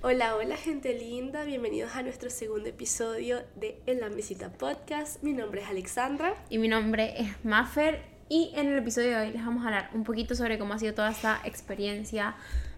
[0.00, 5.20] Hola, hola gente linda, bienvenidos a nuestro segundo episodio de En la Mesita Podcast.
[5.24, 6.36] Mi nombre es Alexandra.
[6.48, 9.90] Y mi nombre es Maffer y en el episodio de hoy les vamos a hablar
[9.94, 12.36] un poquito sobre cómo ha sido toda esta experiencia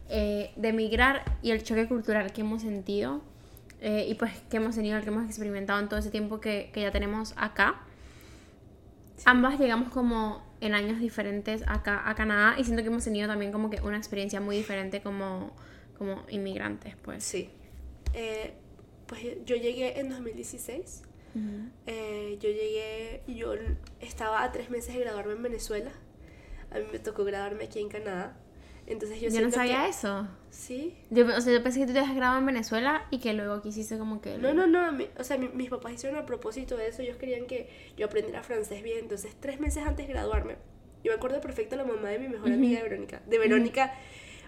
[0.08, 3.20] eh, de emigrar y el choque cultural que hemos sentido
[3.82, 6.80] eh, y pues que hemos tenido, que hemos experimentado en todo ese tiempo que, que
[6.80, 7.82] ya tenemos acá.
[9.26, 13.52] Ambas llegamos como en años diferentes acá a Canadá y siento que hemos tenido también
[13.52, 15.52] como que una experiencia muy diferente como,
[16.00, 17.22] como inmigrantes, pues.
[17.22, 17.50] Sí.
[18.14, 18.54] Eh,
[19.06, 21.02] pues yo llegué en 2016.
[21.86, 23.52] Eh, yo llegué yo
[24.00, 25.92] estaba a tres meses de graduarme en Venezuela.
[26.70, 28.34] A mí me tocó graduarme aquí en Canadá.
[28.86, 30.26] Entonces yo, Yo no sabía que- eso.
[30.50, 30.96] Sí.
[31.10, 33.60] Yo, o sea, yo pensé que tú te habías grabado en Venezuela y que luego
[33.62, 34.38] quisiste como que...
[34.38, 34.80] No, no, no.
[34.80, 37.02] a mí- o sea, mi- mis papás hicieron a propósito de eso.
[37.02, 38.98] Ellos querían que yo aprendiera francés bien.
[39.00, 40.56] Entonces, tres meses antes de graduarme,
[41.04, 43.22] yo me acuerdo perfecto la mamá de mi mejor amiga, de Verónica.
[43.28, 43.94] De Verónica.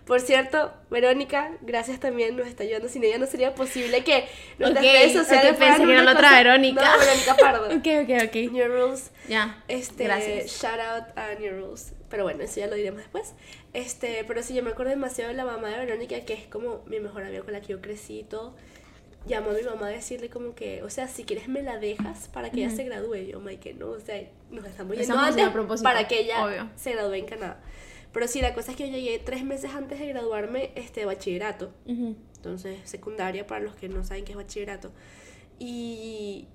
[0.06, 2.88] Por cierto, Verónica, gracias también, nos está ayudando.
[2.88, 4.26] Sin ella no sería posible que
[4.58, 6.82] nuestras Ok, redes sociales ok, pensé que era la otra cosa- Verónica.
[6.84, 7.66] No, Verónica Pardo.
[7.76, 8.52] Ok, ok, ok.
[8.52, 9.10] New Rules.
[9.28, 10.60] Ya, Este, gracias.
[10.60, 11.92] shout out a New Rules.
[12.10, 13.32] Pero bueno, eso ya lo diremos después.
[13.74, 16.82] Este, pero sí, yo me acuerdo demasiado de la mamá de Verónica, que es como
[16.86, 18.54] mi mejor amiga con la que yo crecí y todo.
[19.24, 22.26] Llamó a mi mamá a decirle como que, o sea, si quieres me la dejas
[22.32, 23.18] para que ella se gradúe.
[23.30, 26.68] Yo, Mike, no, o sea, nos estamos yendo antes a propósito, para que ella obvio.
[26.74, 27.60] se gradúe en Canadá.
[28.12, 31.06] Pero sí, la cosa es que yo llegué tres meses antes de graduarme este, de
[31.06, 31.72] bachillerato.
[31.86, 32.14] Ujú.
[32.36, 34.92] Entonces, secundaria para los que no saben qué es bachillerato.
[35.58, 36.46] Y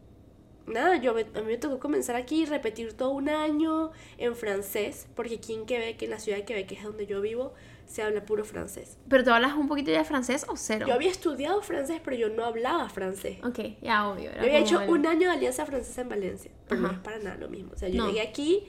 [0.66, 5.08] nada, yo a mí me tocó comenzar aquí y repetir todo un año en francés,
[5.16, 7.54] porque aquí en Quebec, en la ciudad de Quebec, que es donde yo vivo,
[7.86, 8.98] se habla puro francés.
[9.08, 10.86] ¿Pero tú hablas un poquito ya de francés o cero?
[10.88, 13.38] Yo había estudiado francés, pero yo no hablaba francés.
[13.46, 14.30] Ok, ya, obvio.
[14.34, 17.38] Yo había hecho un año de alianza francesa en Valencia, pero no es para nada
[17.38, 17.72] lo mismo.
[17.74, 18.08] O sea, yo No.
[18.10, 18.68] llegué aquí,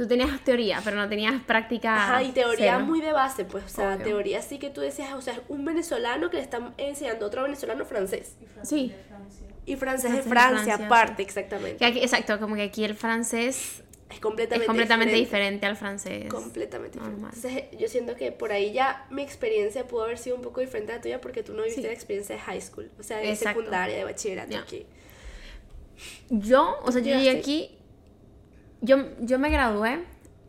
[0.00, 2.86] Tú tenías teoría, pero no tenías práctica ajá, y teoría cero.
[2.86, 4.04] muy de base, pues, o sea, Obvio.
[4.06, 7.28] teoría sí que tú decías, o sea, es un venezolano que le está enseñando a
[7.28, 8.34] otro venezolano francés.
[8.62, 8.94] Sí,
[9.66, 11.22] Y francés de Francés de Francia, Francia, aparte, sí.
[11.22, 11.76] exactamente.
[11.76, 15.16] que aquí, exacto, como que aquí el francés Es completamente, es completamente diferente.
[15.18, 16.28] diferente, al francés.
[16.30, 17.20] Completamente diferente.
[17.20, 17.32] normal.
[17.36, 20.92] Entonces, yo siento que por ahí ya mi experiencia pudo haber sido un poco diferente
[20.92, 21.86] a la tuya porque tú no viviste Sí.
[21.88, 23.58] la experiencia de high school, o sea, de Exacto.
[23.60, 24.86] secundaria, de bachillerato aquí.
[26.30, 27.76] Yo, o sea, yo llegué aquí,
[28.80, 30.00] yo, yo me gradué,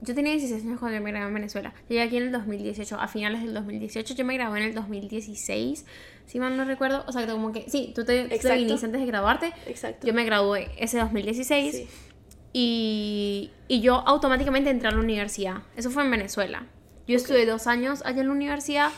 [0.02, 1.74] yo tenía 16 años cuando yo me gradué en Venezuela.
[1.82, 4.74] Yo llegué aquí en el 2018, a finales del 2018, yo me gradué en el
[4.74, 5.86] 2016,
[6.26, 7.04] si mal no recuerdo.
[7.08, 10.08] O sea, como que, sí, tú te, tú te viniste antes de graduarte, Exacto.
[10.08, 11.88] yo me gradué ese 2016 Sí.
[12.54, 15.58] y, y yo automáticamente entré a la universidad.
[15.76, 16.66] Eso fue en Venezuela.
[17.08, 18.90] Yo estuve dos años allá en la universidad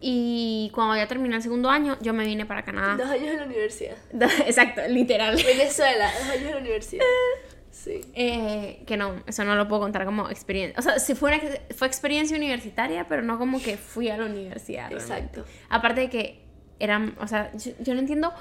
[0.00, 2.96] y cuando ya terminé el segundo año, yo me vine para Canadá.
[2.96, 3.96] Dos años en la universidad.
[4.46, 5.36] Exacto, literal.
[5.36, 7.04] Venezuela, dos años en la universidad.
[7.82, 8.00] Sí.
[8.14, 10.78] Eh, que no, eso no lo puedo contar como experiencia.
[10.78, 11.42] O sea, sí fue, una,
[11.74, 14.90] fue experiencia universitaria, pero no como que fui a la universidad.
[14.90, 15.14] realmente.
[15.14, 15.44] Exacto.
[15.70, 16.44] Aparte de que
[16.78, 18.32] eran, o sea, yo, yo no entiendo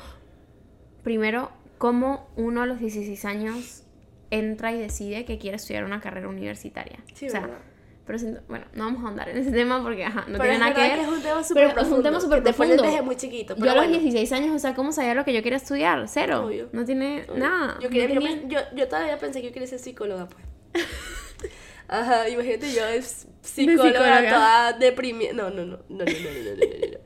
[1.04, 3.84] primero cómo uno a los 16 años
[4.30, 7.00] entra y decide que quiere estudiar una carrera universitaria.
[7.14, 7.58] Sí, o sea, ¿verdad?
[8.10, 10.58] Pero siento- bueno, no vamos a ahondar en ese tema porque ajá, no Pero tiene
[10.58, 10.96] nada que ver.
[10.96, 13.64] que es un tema pero súper es un profundo, tema súper desde muy chiquito, Yo
[13.66, 13.92] a los bueno.
[14.00, 16.04] 16 años, o sea, ¿cómo sabía lo que yo quería estudiar?
[16.08, 16.46] Cero.
[16.48, 16.70] Obvio.
[16.72, 17.38] No tiene Obvio.
[17.38, 17.78] nada.
[17.80, 20.44] Yo, quería, no yo, tenía- yo, yo todavía pensé que yo quería ser psicóloga, pues.
[21.88, 24.30] Ajá, imagínate yo es psicóloga, psicóloga.
[24.30, 25.34] toda deprimida.
[25.34, 26.98] No, no, no, no, no, no, no, no, no, no, no.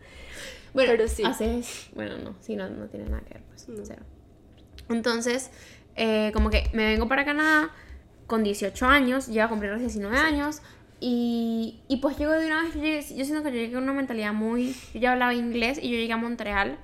[0.74, 1.24] Bueno, Pero sí.
[1.24, 3.84] haces- bueno, no, sí, no, no tiene nada que ver, pues, No.
[3.86, 4.04] cero.
[4.90, 5.52] Entonces,
[5.96, 7.72] eh, como que me vengo para Canadá
[8.26, 10.62] con 18 años, ya a cumplir los 19 años,
[11.06, 13.84] y, y pues llego de una vez, yo, llegué- yo siento que yo llegué con
[13.84, 14.74] una mentalidad muy...
[14.94, 16.78] Yo ya hablaba inglés y yo llegué a Montreal,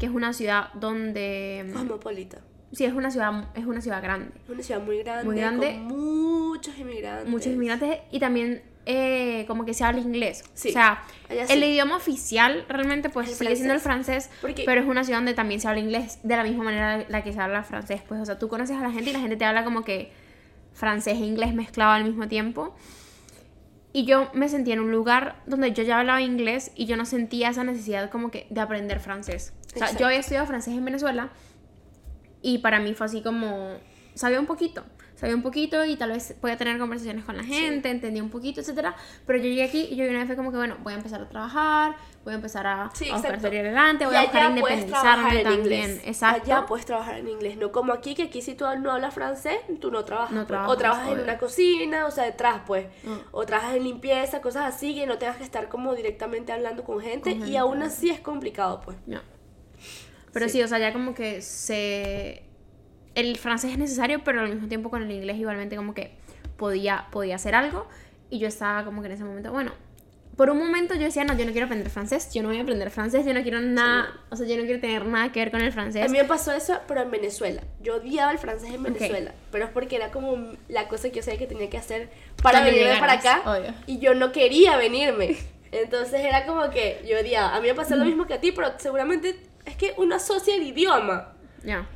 [0.00, 1.68] que es una ciudad donde...
[1.74, 2.38] Cosmopolita.
[2.72, 4.30] Sí, es una ciudad, es una ciudad grande.
[4.44, 5.72] Es una ciudad muy grande, Muy grande.
[5.74, 7.28] con muchos inmigrantes.
[7.28, 10.44] Muchos inmigrantes y también eh, como que se habla inglés.
[10.54, 11.64] Sí, O sea, el sí.
[11.64, 14.30] idioma oficial realmente pues El sigue siendo el francés,
[14.64, 17.32] pero es una ciudad donde también se habla inglés de la misma manera la que
[17.34, 18.00] se habla francés.
[18.08, 20.10] Pues, o sea, tú conoces a la gente y la gente te habla como que
[20.72, 22.74] francés e inglés mezclado al mismo tiempo.
[23.92, 27.06] Y yo me sentía en un lugar donde yo ya hablaba inglés y yo no
[27.06, 29.54] sentía esa necesidad como que de aprender francés.
[29.60, 29.98] O sea, Exacto.
[30.00, 31.30] yo había estudiado francés en Venezuela
[32.42, 33.78] y para mí fue así como,
[34.14, 34.84] sabía un poquito,
[35.18, 38.60] sabía un poquito y tal vez podía tener conversaciones con la gente, entendía un poquito,
[38.60, 38.94] etcétera.
[39.26, 41.20] Pero yo llegué aquí y yo una vez fue como que, bueno, voy a empezar
[41.20, 43.48] a trabajar, voy a empezar a, Sí, a buscar exacto.
[43.48, 45.60] salir adelante, voy Y a buscar independizarme en también.
[45.90, 46.00] inglés.
[46.04, 46.42] Exacto.
[46.52, 47.56] Allá puedes trabajar en inglés.
[47.56, 50.30] No como aquí, que aquí si tú no hablas francés, tú no trabajas.
[50.30, 50.48] No pues.
[50.48, 52.86] trabajas, o trabajas en una cocina, o sea, detrás, pues.
[53.02, 53.16] Mm.
[53.32, 57.00] O trabajas en limpieza, cosas así, que no tengas que estar como directamente hablando con
[57.00, 57.36] gente.
[57.38, 58.96] Con y aún así es complicado, pues.
[59.06, 59.20] No.
[60.32, 60.52] Pero Sí.
[60.58, 60.62] sí.
[60.62, 62.44] o sea, ya como que se...
[63.18, 66.12] El francés es necesario, pero al mismo tiempo con el inglés igualmente como que
[66.56, 67.88] podía, podía hacer algo.
[68.30, 69.72] Y yo estaba como que en ese momento, bueno,
[70.36, 72.62] por un momento yo decía, no, yo no quiero aprender francés, yo no voy a
[72.62, 75.50] aprender francés, yo no quiero nada, o sea, yo no quiero tener nada que ver
[75.50, 76.04] con el francés.
[76.04, 77.62] A mí me pasó eso, pero en Venezuela.
[77.82, 81.22] Yo odiaba el francés en Venezuela, pero es porque era como la cosa que yo
[81.24, 82.10] sabía que tenía que hacer
[82.40, 83.74] para venirme para llegaras, acá obvio.
[83.86, 85.36] y yo no quería venirme.
[85.72, 87.56] Entonces era como que yo odiaba.
[87.56, 90.54] A mí me pasó lo mismo que a ti, pero seguramente es que uno asocia
[90.54, 91.32] el idioma
[91.64, 91.88] Ya.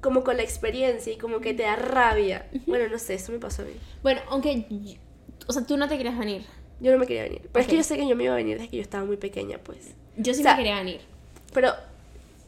[0.00, 2.46] Como con la experiencia y como que te da rabia.
[2.66, 3.72] Bueno, no sé, eso me pasó a mí.
[4.02, 4.98] Bueno, aunque,
[5.46, 6.44] o sea, tú no te querías venir.
[6.80, 7.48] Yo no me quería venir.
[7.52, 9.04] Pero es que yo sé que yo me iba a venir desde que yo estaba
[9.04, 9.94] muy pequeña, pues.
[10.16, 11.00] Yo sí O sea, me quería venir.
[11.52, 11.72] Pero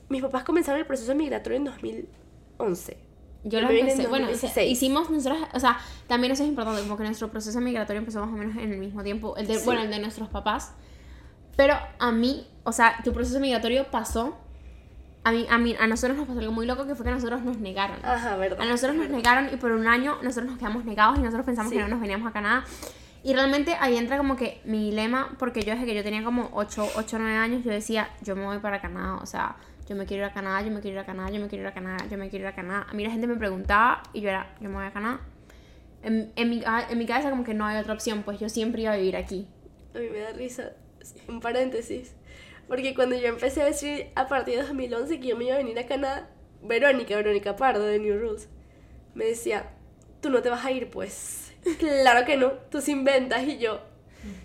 [0.08, 2.96] mis papás comenzaron el proceso migratorio en 2011.
[3.44, 4.70] Yo lo empecé, bueno, o sea, 2016.
[4.70, 8.28] hicimos nosotros, o sea, también eso es importante, como que nuestro proceso migratorio empezó más
[8.32, 9.64] o menos en el mismo tiempo, el de, Sí.
[9.64, 10.72] bueno, el de nuestros papás,
[11.56, 14.37] pero a mí, o sea, tu proceso migratorio pasó,
[15.24, 17.42] a mí, a mí, a nosotros nos pasó algo muy loco que fue que nosotros
[17.42, 17.96] nos negaron.
[18.04, 18.60] Ajá, verdad.
[18.60, 21.70] A nosotros nos negaron y por un año nosotros nos quedamos negados y nosotros pensamos
[21.70, 21.76] Sí.
[21.76, 22.64] que no nos veníamos a Canadá.
[23.24, 26.50] Y realmente ahí entra como que mi dilema, porque yo desde que yo tenía como
[26.54, 29.54] 8 o 9 años, yo decía, yo me voy para Canadá, o sea,
[29.88, 31.62] yo me quiero ir a Canadá, yo me quiero ir a Canadá, yo me quiero
[31.62, 32.86] ir a Canadá, yo me quiero ir a Canadá.
[32.90, 35.20] A mí la gente me preguntaba y yo era, yo me voy a Canadá.
[36.02, 38.82] En, en, mi, en mi cabeza como que no hay otra opción, pues yo siempre
[38.82, 39.46] iba a vivir aquí.
[39.94, 40.72] A mí me da risa,
[41.28, 42.16] un paréntesis.
[42.69, 45.59] Porque cuando yo empecé a decir a partir de 2011 que yo me iba a
[45.59, 46.29] venir a Canadá,
[46.62, 48.49] Verónica, Verónica Pardo de New Rules,
[49.14, 49.70] me decía,
[50.20, 51.53] tú no te vas a ir, pues.
[51.79, 53.81] claro que no, tú se inventas y yo.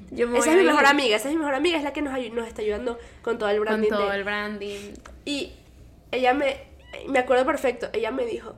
[0.10, 2.02] Yo me Esa es mi mejor amiga, esa es mi mejor amiga, es la que
[2.02, 3.90] nos, nos está ayudando con todo el Con branding.
[3.90, 4.94] todo de- el branding.
[5.26, 5.54] Y
[6.12, 6.58] ella me,
[7.08, 8.56] me acuerdo perfecto, ella me dijo,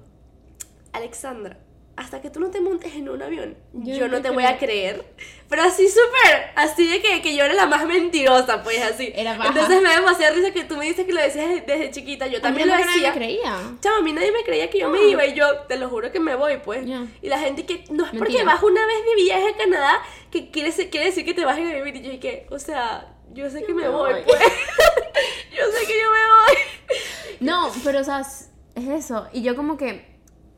[0.93, 1.57] Alexandra,
[1.99, 4.57] hasta que tú no te montes en un avión, Yo yo, no te voy a
[4.57, 5.03] creer.
[5.49, 9.11] Pero así súper, así de que, que yo era la más mentirosa, pues así.
[9.13, 9.49] Era baja.
[9.49, 12.27] Entonces me da demasiada risa que tú me dices que lo decías desde, desde chiquita,
[12.27, 13.11] yo también A lo mí nadie decía.
[13.11, 13.57] me creía.
[13.81, 16.09] Chamo, a mí nadie me creía que yo me iba y yo te lo juro
[16.11, 16.87] que me voy, pues.
[17.21, 20.01] Y la gente que no es porque vas una vez de viaje a Canadá
[20.31, 21.97] que quiere, quiere decir que te vas a ir a vivir.
[21.97, 24.21] Y yo dije, o sea, yo sé que me, me voy, voy.
[24.23, 24.39] pues.
[25.57, 26.97] yo sé que yo me voy.
[27.41, 28.49] No, pero o sea, es
[28.87, 29.27] eso.
[29.33, 30.08] Y yo como que,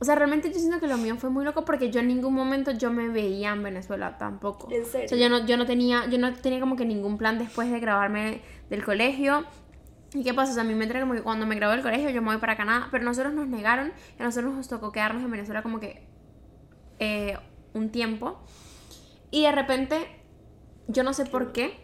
[0.02, 2.34] o sea, realmente yo siento que lo mío fue muy loco porque yo en ningún
[2.34, 4.68] momento yo me veía en Venezuela tampoco.
[4.72, 5.06] ¿En serio?
[5.06, 7.70] O sea, yo no, yo no tenía, yo no tenía como que ningún plan después
[7.72, 9.46] de graduarme del colegio.
[10.16, 10.54] ¿Y qué pasa?
[10.54, 12.30] O sea, a mí me entra como que cuando me gradué del colegio yo me
[12.30, 15.62] voy para Canadá, pero nosotros nos negaron y a nosotros nos tocó quedarnos en Venezuela
[15.62, 16.02] como que
[16.98, 17.38] eh,
[17.76, 18.40] un tiempo.
[19.30, 20.08] Y de repente,
[20.88, 21.78] yo no sé por qué,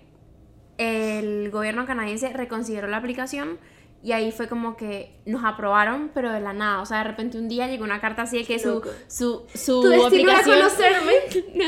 [0.79, 3.59] el gobierno canadiense reconsideró la aplicación
[4.03, 6.81] y ahí fue como que nos aprobaron, pero de la nada.
[6.81, 9.81] O sea, de repente un día llegó una carta así de que su, su, su
[9.81, 11.13] Tu destino era conocerme.
[11.55, 11.63] No,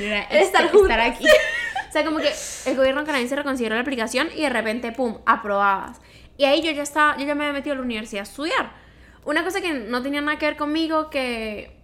[0.00, 1.24] era Estar estar, estar aquí.
[1.26, 2.30] O sea, como que
[2.66, 5.98] el gobierno canadiense reconsideró la aplicación y de repente, pum, aprobadas.
[6.36, 8.72] Y ahí yo ya estaba, yo ya me había metido a la universidad a estudiar.
[9.24, 11.74] Una cosa que no tenía nada que ver conmigo, que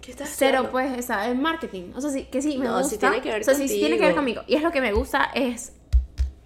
[0.00, 0.70] ¿Qué estás Cero, haciendo?
[0.72, 1.92] pues, esa, es marketing.
[1.94, 2.88] O sea, sí, que sí, me No, gusta.
[2.90, 4.42] sí tiene que ver o sea, sí, sí tiene que ver conmigo.
[4.46, 5.72] Y es lo que me gusta, es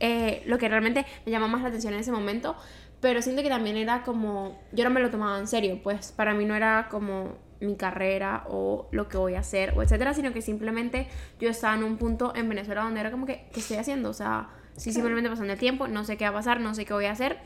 [0.01, 2.57] eh, lo que realmente me llama más la atención en ese momento.
[3.01, 4.59] Pero siento que también era como.
[4.73, 8.45] Yo no me lo tomaba en serio, pues para mí no era como mi carrera
[8.49, 11.09] o lo que voy a hacer o etcétera, sino que simplemente
[11.41, 14.11] yo estaba en un punto en Venezuela donde era como que, ¿qué estoy haciendo?
[14.11, 16.85] O sea, sí, simplemente pasando el tiempo, no sé qué va a pasar, no sé
[16.85, 17.39] qué voy a hacer,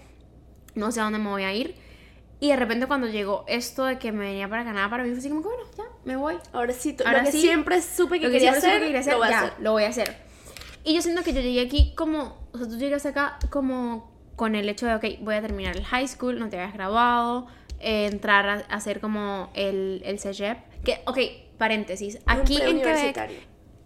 [0.75, 1.77] no sé a dónde me voy a ir.
[2.41, 5.19] Y de repente cuando llegó esto de que me venía para Canadá, para mí fue
[5.19, 6.37] así como que, bueno, ya, me voy.
[6.53, 9.01] Ahora sí, Ahora lo que sí, siempre supe que Lo que quería hacer, que quería
[9.01, 9.53] hacer, lo voy a hacer.
[9.61, 10.17] lo voy a hacer.
[10.83, 14.55] Y yo siento que yo llegué aquí como, o sea, tú llegas acá como con
[14.55, 17.47] el hecho de, ok, voy a terminar el high school, no te habías graduado,
[17.79, 20.59] eh, entrar a, a hacer como el, el CEGEP.
[20.85, 21.19] Que, ok,
[21.59, 23.31] paréntesis, aquí en Quebec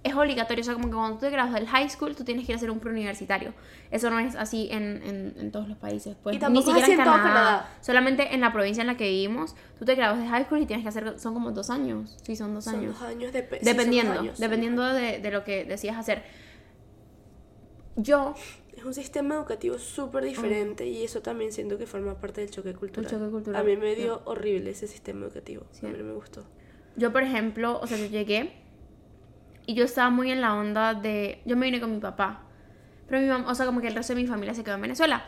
[0.04, 2.44] es obligatorio, o sea, como que cuando tú te gradúas del high school, tú tienes
[2.44, 3.54] que ir a hacer un preuniversitario.
[3.90, 6.36] Eso no es así en, en, en todos los países, pues.
[6.36, 7.70] Y tampoco es así en todo Canadá.
[7.80, 10.66] Solamente en la provincia en la que vivimos, tú te gradúas de high school y
[10.66, 12.18] tienes que hacer, son como dos años.
[12.22, 13.00] Sí, son dos Son años.
[13.00, 16.22] dos años de sí, son Dependiendo, años, dependiendo de, de lo que decías hacer.
[17.96, 18.34] Yo.
[18.76, 22.74] Es un sistema educativo súper diferente y eso también siento que forma parte del choque
[22.74, 23.08] cultural.
[23.08, 25.64] choque cultural, A mí me dio horrible ese sistema educativo.
[25.70, 25.86] Sí.
[25.86, 26.44] A mí no me gustó.
[26.96, 28.52] yo por ejemplo, o sea, yo llegué
[29.66, 32.42] y yo estaba muy en la onda de, yo me vine con mi papá,
[33.08, 34.82] pero mi mamá, o sea, como que el resto de mi familia se quedó en
[34.82, 35.24] Venezuela.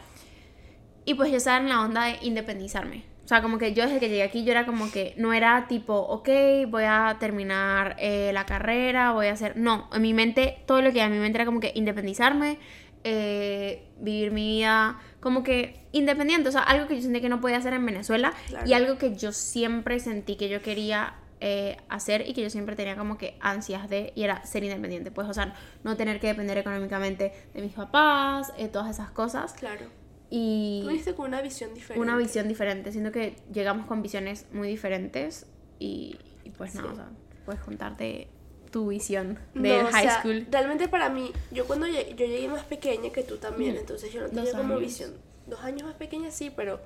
[1.05, 3.05] Y pues yo estaba en la onda de independizarme.
[3.27, 5.67] O sea, como que yo desde que llegué aquí, yo era como que no era
[5.67, 6.29] tipo, ok,
[6.69, 9.57] voy a terminar eh, la carrera, voy a hacer...
[9.57, 12.61] No, en mi mente, todo lo que a mi mente era como que independizarme,
[13.03, 16.51] eh, vivir mi vida como que independiente.
[16.51, 18.65] O sea, algo que yo sentí que no podía hacer en Venezuela Claro.
[18.65, 22.77] y algo que yo siempre sentí que yo quería eh, hacer y que yo siempre
[22.77, 25.11] tenía como que ansias de, y era ser independiente.
[25.11, 25.53] Pues, o sea,
[25.83, 29.53] no tener que depender económicamente de mis papás, eh, todas esas cosas.
[29.55, 30.06] Claro.
[30.31, 32.01] Y Tú viniste con una visión diferente.
[32.03, 32.91] una visión diferente.
[32.93, 35.47] Siento que llegamos con visiones muy diferentes
[35.79, 36.93] y, y pues nada, Sí.
[36.93, 37.09] o sea,
[37.45, 38.29] puedes contarte
[38.73, 40.47] tu visión de No, o high sea, school?
[40.51, 44.23] Realmente para mí, yo cuando llegué, yo llegué más pequeña que tú también, entonces yo
[44.23, 44.81] no Dos tenía como años.
[44.81, 45.15] visión.
[45.47, 46.81] Dos años más pequeña sí, pero,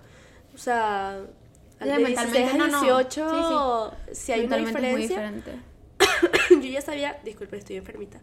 [0.55, 1.21] o sea,
[1.81, 2.81] al Ya, de mentalmente 16 a no, no.
[2.83, 5.33] 18, si hay una diferencia,
[6.51, 8.21] yo ya sabía, disculpe, estoy enfermita,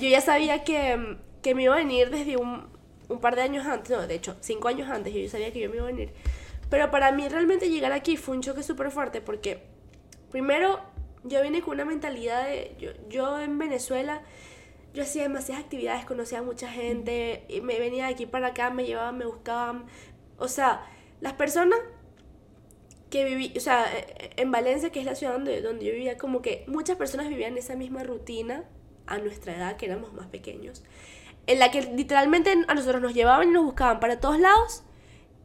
[0.00, 2.66] yo ya sabía que, que me iba a venir desde un,
[3.08, 5.60] un par de años antes, no, de hecho, cinco años antes, yo ya sabía que
[5.60, 6.12] yo me iba a venir.
[6.70, 9.62] Pero para mí realmente llegar aquí fue un choque súper fuerte porque,
[10.30, 10.80] primero,
[11.24, 14.22] yo vine con una mentalidad de, yo, yo en Venezuela,
[14.92, 18.70] yo hacía demasiadas actividades, conocía a mucha gente, y me venía de aquí para acá,
[18.70, 19.86] me llevaban, me buscaban,
[20.38, 20.86] o sea,
[21.20, 21.78] las personas
[23.10, 26.18] que viví, o sea, eh, en Valencia, que es la ciudad donde, donde yo vivía,
[26.18, 28.64] como que muchas personas vivían esa misma rutina
[29.06, 30.84] a nuestra edad, que éramos más pequeños,
[31.48, 34.84] en la que literalmente a nosotros nos llevaban y nos buscaban para todos lados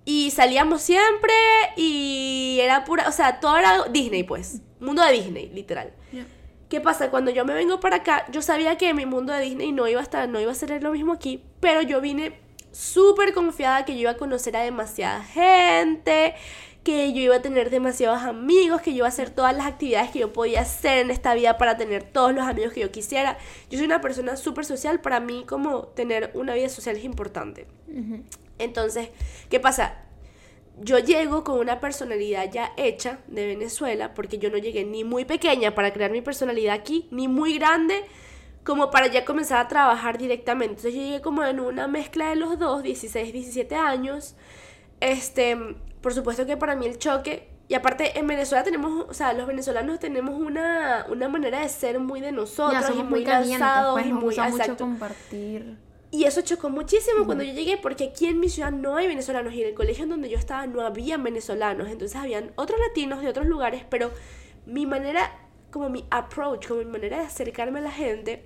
[0.05, 1.33] y salíamos siempre
[1.77, 5.93] y era pura, o sea, todo era Disney, pues, mundo de Disney, literal.
[6.11, 6.25] Ya.
[6.69, 7.09] ¿Qué pasa?
[7.09, 10.01] Cuando yo me vengo para acá, yo sabía que mi mundo de Disney no iba
[10.01, 12.37] a estar, no iba a ser lo mismo aquí, pero yo vine
[12.71, 16.35] súper confiada que yo iba a conocer a demasiada gente,
[16.83, 20.11] que yo iba a tener demasiados amigos, que yo iba a hacer todas las actividades
[20.11, 23.37] que yo podía hacer en esta vida para tener todos los amigos que yo quisiera.
[23.69, 27.67] Yo soy una persona súper social, para mí como tener una vida social es importante.
[28.59, 29.09] Entonces,
[29.49, 29.95] ¿qué pasa?
[30.81, 35.23] Yo llego con una personalidad ya hecha de Venezuela, porque yo no llegué ni muy
[35.23, 38.03] pequeña para crear mi personalidad aquí, ni muy grande
[38.63, 40.71] como para ya comenzar a trabajar directamente.
[40.71, 44.35] Entonces yo llegué como en una mezcla de los dos, 16, 17 años.
[44.99, 45.57] Este,
[46.03, 49.47] por supuesto que para mí el choque, y aparte en Venezuela tenemos, o sea, los
[49.47, 53.93] venezolanos tenemos una, una manera de ser muy de nosotros Ya, y somos muy, lanzados
[53.93, 55.77] pues y muy gusta mucho compartir.
[56.11, 59.53] Y eso chocó muchísimo cuando yo llegué, porque aquí en mi ciudad no hay venezolanos
[59.53, 61.89] y en el colegio en donde yo estaba no habían venezolanos.
[61.89, 64.11] Entonces habían otros latinos de otros lugares, pero
[64.65, 65.31] mi manera,
[65.71, 68.43] como mi approach, como mi manera de acercarme a la gente,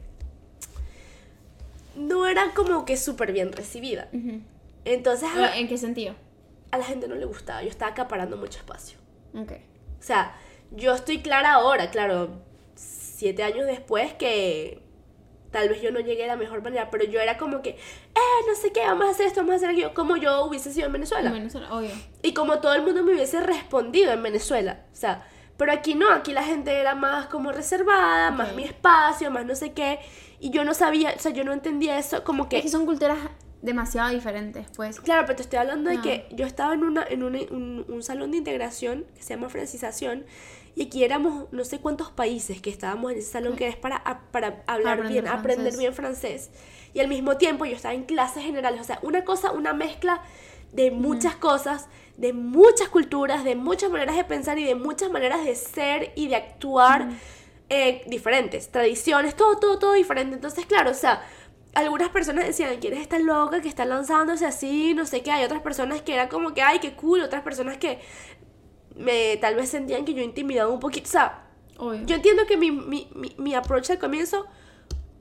[1.96, 4.10] no era como que súper bien recibida.
[4.86, 6.14] Entonces ¿En qué sentido?
[6.72, 8.98] A la gente no le gustaba, yo estaba acaparando mucho espacio.
[9.36, 9.54] Ok.
[10.00, 10.36] O sea,
[10.72, 12.42] yo estoy clara ahora, claro,
[12.76, 14.84] siete años después que
[15.52, 18.46] tal vez yo no llegué de la mejor manera, pero yo era como que, eh,
[18.48, 20.88] no sé qué, vamos a hacer esto, vamos a hacer aquello, como yo hubiese sido
[20.88, 21.30] en Venezuela.
[21.30, 21.92] En Venezuela, obvio.
[22.22, 24.86] Y como todo el mundo me hubiese respondido en Venezuela.
[24.92, 25.26] O sea,
[25.58, 29.56] pero aquí no, aquí la gente era más como reservada, más mi espacio, más no
[29.56, 30.00] sé qué.
[30.40, 32.58] Y yo no sabía, o sea, yo no entendía eso, como que...
[32.58, 33.18] Es que son culturas
[33.62, 35.00] demasiado diferentes, pues.
[35.00, 36.02] Claro, pero te estoy hablando de Ah.
[36.02, 39.50] que yo estaba en, una, en una- un, un salón de integración que se llama
[39.50, 40.26] francización
[40.76, 44.22] y aquí éramos no sé cuántos países que estábamos en ese salón que es para,
[44.32, 46.52] para hablar Aprender bien, aprender bien francés.
[46.94, 50.22] Y al mismo tiempo yo estaba en clases generales, o sea, una cosa, una mezcla
[50.74, 51.88] de muchas cosas,
[52.18, 56.28] de muchas culturas, de muchas maneras de pensar y de muchas maneras de ser y
[56.28, 57.10] de actuar
[57.70, 60.36] eh, diferentes, tradiciones, todo, todo, todo diferente.
[60.36, 61.22] Entonces, claro, o sea,
[61.84, 64.94] algunas personas decían, ¿quién es esta loca que está lanzándose así?
[64.94, 65.32] No sé qué.
[65.32, 67.22] Hay otras personas que era como que, ay, qué cool.
[67.22, 68.00] Otras personas que
[68.96, 71.08] me tal vez sentían que yo intimidaba un poquito.
[71.08, 72.06] O sea, Obvio.
[72.06, 74.48] yo entiendo que mi, mi, mi, mi approach al comienzo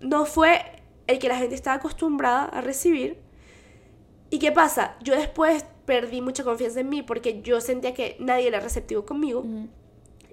[0.00, 3.18] no fue el que la gente estaba acostumbrada a recibir.
[4.30, 4.96] ¿Y qué pasa?
[5.02, 9.40] Yo después perdí mucha confianza en mí porque yo sentía que nadie era receptivo conmigo.
[9.40, 9.68] Ujú.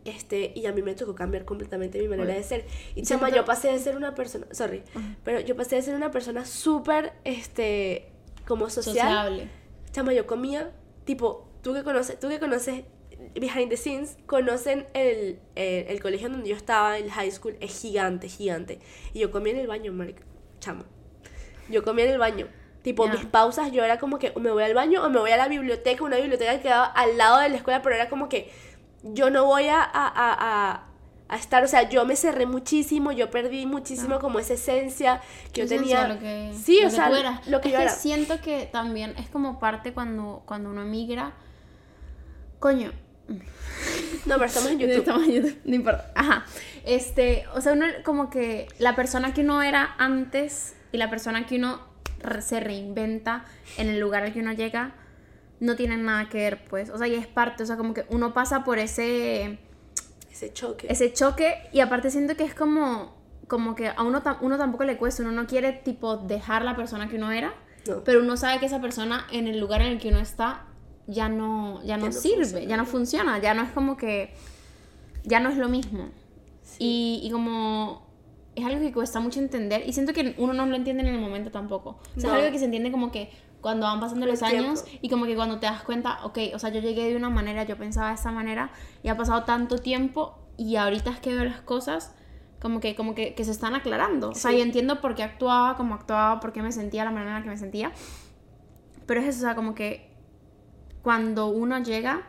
[0.06, 2.66] Este, y a mí me tocó cambiar completamente mi manera de ser.
[2.96, 4.84] Y chama, yo pasé de ser una persona, sorry,
[5.24, 8.10] pero yo pasé de ser una persona súper, este,
[8.46, 8.96] como social.
[8.96, 9.50] Sociable.
[9.92, 10.72] Chama, yo comía,
[11.06, 12.84] tipo, tú que conoces, tú que conoces
[13.36, 17.80] behind the scenes, conocen el, el, el colegio donde yo estaba, el high school, es
[17.82, 18.80] gigante, gigante.
[19.14, 20.24] Y yo comía en el baño, marica,
[20.60, 20.86] chama.
[21.70, 22.48] Yo comía en el baño.
[22.82, 25.32] Tipo, mis pausas, yo era como que o me voy al baño o me voy
[25.32, 28.28] a la biblioteca, una biblioteca que quedaba al lado de la escuela, pero era como
[28.28, 28.52] que
[29.04, 30.84] yo no voy a, a, a, a-
[31.30, 34.20] a estar, o sea, yo me cerré muchísimo, yo perdí muchísimo Ah.
[34.20, 35.20] como esa esencia
[35.52, 36.08] que yo tenía.
[36.08, 37.48] lo que, sí, lo o que sea, eras.
[37.48, 37.92] lo que es yo que era.
[37.94, 41.32] siento que también es como parte cuando, cuando uno emigra.
[42.60, 42.92] Coño.
[43.28, 44.98] No, pero estamos en YouTube.
[45.00, 46.12] Estamos en YouTube, no importa.
[46.16, 46.46] Ajá.
[46.86, 51.46] Este, o sea, uno como que la persona que uno era antes y la persona
[51.48, 51.82] que uno
[52.42, 53.46] se reinventa
[53.78, 54.92] en el lugar al que uno llega
[55.60, 56.90] no tienen nada que ver, pues.
[56.90, 59.60] O sea, y es parte, o sea, como que uno pasa por ese
[60.32, 60.88] Ese choque.
[60.90, 64.98] ese choque y aparte siento que es como como que a uno uno tampoco le
[64.98, 67.54] cuesta, uno no quiere tipo dejar la persona que uno era,
[67.88, 68.04] No.
[68.04, 70.66] pero uno sabe que esa persona en el lugar en el que uno está
[71.08, 72.66] ya no ya no no sirve, funciona.
[72.68, 74.34] ya no funciona, ya no es como que
[75.24, 76.10] ya no es lo mismo.
[76.80, 78.08] Y, y como
[78.56, 81.20] es algo que cuesta mucho entender y siento que uno no lo entiende en el
[81.20, 82.00] momento tampoco.
[82.16, 82.36] O sea, No.
[82.38, 83.30] es algo que se entiende como que
[83.64, 84.58] cuando van pasando los tiempo.
[84.58, 87.30] años y como que cuando te das cuenta, ok, o sea, yo llegué de una
[87.30, 88.70] manera, yo pensaba de esta manera
[89.02, 92.14] y ha pasado tanto tiempo y ahorita es que veo las cosas,
[92.62, 94.30] como que, como que, que se están aclarando.
[94.30, 97.32] O sea, y entiendo por qué actuaba, cómo actuaba, por qué me sentía, la manera
[97.32, 97.92] en la que me sentía.
[99.06, 100.12] Pero es eso, o sea, como que
[101.02, 102.28] cuando uno llega,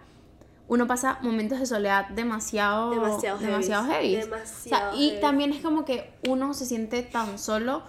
[0.68, 4.16] uno pasa momentos de soledad demasiado, Demasiado demasiado heavy.
[4.16, 5.20] Demasiado y heavy.
[5.20, 7.82] también es como que uno se siente tan solo,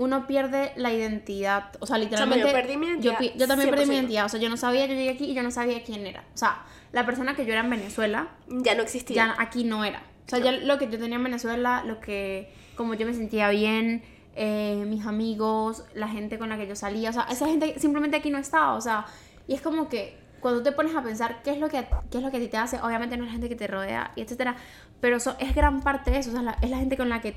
[0.00, 1.72] uno pierde la identidad.
[1.80, 2.46] O sea, literalmente.
[2.46, 3.98] yo perdí mi identidad, Yo, yo también perdí mi 100%.
[3.98, 4.24] identidad.
[4.24, 6.24] O sea, yo no sabía, yo llegué aquí y yo no sabía quién era.
[6.34, 9.26] O sea, la persona que yo era en Venezuela, Ya no existía.
[9.26, 10.02] ya aquí no era.
[10.26, 13.50] O sea, ya lo que yo tenía en Venezuela, lo que, como yo me sentía
[13.50, 14.02] bien,
[14.36, 18.16] eh, mis amigos, la gente con la que yo salía, o sea, esa gente simplemente
[18.16, 19.04] aquí no estaba, o sea,
[19.48, 22.24] y es como que cuando te pones a pensar qué es lo que, qué es
[22.24, 24.22] lo que a ti te hace, obviamente no es la gente que te rodea, y
[24.22, 24.56] etcétera,
[25.00, 27.20] pero eso es gran parte de eso, o sea, la- es la gente con la
[27.20, 27.34] que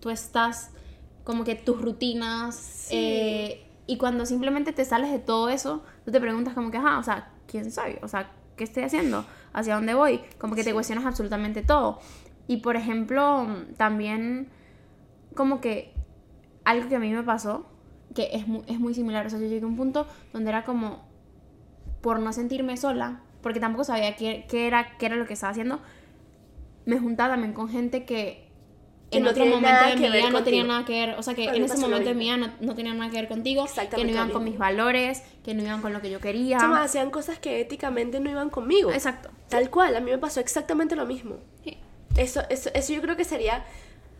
[0.00, 0.70] tú estás,
[1.26, 2.94] como que tus rutinas, Sí.
[2.96, 7.00] eh, y cuando simplemente te sales de todo eso, tú te preguntas como que, ajá,
[7.00, 7.98] o sea, ¿quién soy?
[8.00, 9.26] O sea, ¿qué estoy haciendo?
[9.52, 10.20] ¿Hacia dónde voy?
[10.38, 11.98] Como que te cuestionas absolutamente todo.
[12.46, 13.44] Y por ejemplo,
[13.76, 14.48] también
[15.34, 15.92] como que
[16.64, 17.66] algo que a mí me pasó,
[18.14, 20.64] que es muy, es muy similar, o sea, yo llegué a un punto donde era
[20.64, 21.08] como,
[22.02, 25.50] por no sentirme sola, porque tampoco sabía qué, qué era, qué era lo que estaba
[25.50, 25.80] haciendo,
[26.84, 28.45] me juntaba también con gente Que
[29.10, 31.44] en no otro momento de mi vida no tenía nada que ver, o sea, que
[31.44, 34.10] en ese momento de mi vida no, no tenían nada que ver contigo, que no
[34.10, 36.58] iban con mis valores, que no iban con lo que yo quería.
[36.58, 38.90] Chama, hacían cosas que éticamente no iban conmigo.
[38.90, 39.30] Exacto.
[39.48, 41.36] Tal cual, a mí me pasó exactamente lo mismo.
[41.62, 41.78] Sí.
[42.16, 43.64] Eso, eso, eso yo creo que sería...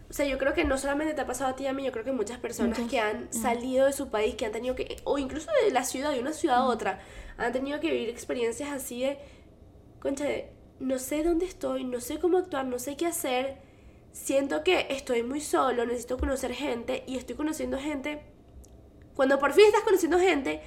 [0.09, 1.85] O sea, yo creo que no solamente te ha pasado a ti y a mí,
[1.85, 4.99] yo creo que muchas personas que han salido de su país, que han tenido que...
[5.03, 7.01] O incluso de la ciudad, de una ciudad a otra,
[7.39, 9.19] han tenido que vivir experiencias así de...
[9.99, 13.57] Concha, de, no sé dónde estoy, no sé cómo actuar, no sé qué hacer.
[14.17, 18.23] Siento que estoy muy solo, necesito conocer gente y estoy conociendo gente
[19.15, 20.61] cuando por fin estás conociendo gente,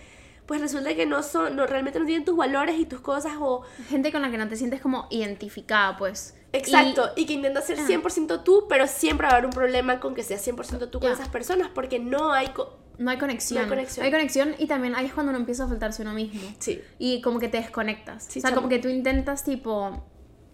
[0.45, 3.61] pues resulta que no son, no, realmente no tienen tus valores y tus cosas o...
[3.87, 6.35] Gente con la que no te sientes como identificada, pues.
[6.51, 7.85] Exacto, y, que intentas ser Ah.
[7.87, 11.09] 100% tú, pero siempre va a haber un problema con que seas 100% tú con
[11.09, 11.13] Ya.
[11.13, 12.51] esas personas porque no hay...
[12.97, 13.59] No hay conexión.
[13.59, 14.05] No hay conexión.
[14.05, 16.41] Hay conexión y también ahí es cuando uno empieza a faltarse uno mismo.
[16.59, 16.81] Sí.
[16.97, 18.25] Y como que te desconectas.
[18.25, 18.61] Sí, o sea, chamo.
[18.63, 20.03] como que tú intentas tipo...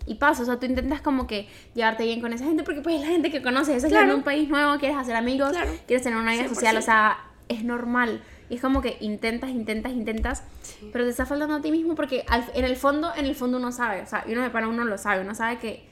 [0.07, 2.95] Y pasa, o sea, tú intentas como que llevarte bien con esa gente porque pues
[2.95, 4.11] es la gente que conoces, es Claro.
[4.11, 5.71] en un país nuevo, quieres hacer amigos, Claro.
[5.87, 6.53] quieres tener una vida 100%.
[6.55, 7.17] social, o sea,
[7.49, 8.21] es normal.
[8.49, 10.89] Y es como que intentas, intentas, intentas, Sí.
[10.93, 13.57] pero te está faltando a ti mismo porque al- en el fondo, en el fondo
[13.57, 15.87] uno sabe, o sea, y uno de para uno lo sabe, uno sabe que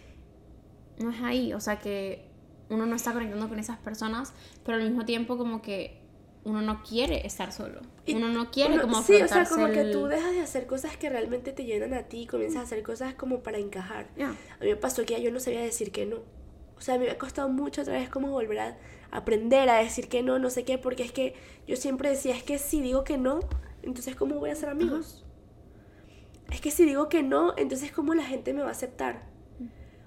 [0.99, 2.28] no es ahí, o sea, que
[2.69, 6.02] uno no está conectando con esas personas, pero al mismo tiempo como que
[6.45, 7.82] uno no quiere estar solo.
[8.08, 10.97] Uno no quiere uno- como Sí, o sea, como que tú dejas de hacer cosas
[10.97, 14.08] que realmente te llenan a ti y comienzas a hacer cosas como para encajar.
[14.17, 14.29] Ya.
[14.29, 16.17] A mí me pasó que ya yo no sabía decir que no.
[16.77, 18.77] O sea, a mí me ha costado mucho otra vez como volver a
[19.12, 21.36] aprender a decir que no, no sé qué, porque es que
[21.67, 23.39] yo siempre decía, es que si digo que no,
[23.84, 25.23] entonces ¿cómo voy a ser amigos?
[26.51, 29.23] Es que si digo que no, entonces ¿cómo la gente me va a aceptar?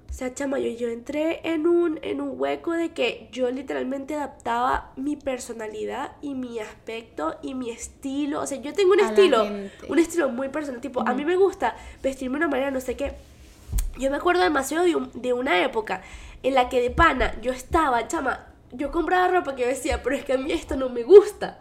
[0.09, 4.15] O sea, chama, yo, yo entré en un, en un hueco de que yo literalmente
[4.15, 8.41] adaptaba mi personalidad y mi aspecto y mi estilo.
[8.41, 9.45] O sea, yo tengo un A estilo,
[9.89, 10.81] un estilo muy personal.
[10.81, 13.13] Tipo, a mí me gusta vestirme de una manera, no sé qué.
[13.99, 16.03] Yo me acuerdo demasiado de, un- de una época
[16.43, 20.17] en la que de pana yo estaba, chama, yo compraba ropa que yo decía, pero
[20.17, 21.59] es que a mí esto no me gusta.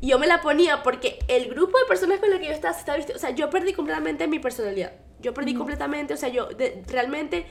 [0.00, 2.74] Y yo me la ponía porque el grupo de personas con la que yo estaba
[2.74, 4.92] se estaba vistiendo, o sea, yo perdí completamente mi personalidad.
[5.20, 7.46] Yo perdí completamente, o sea, yo de- realmente,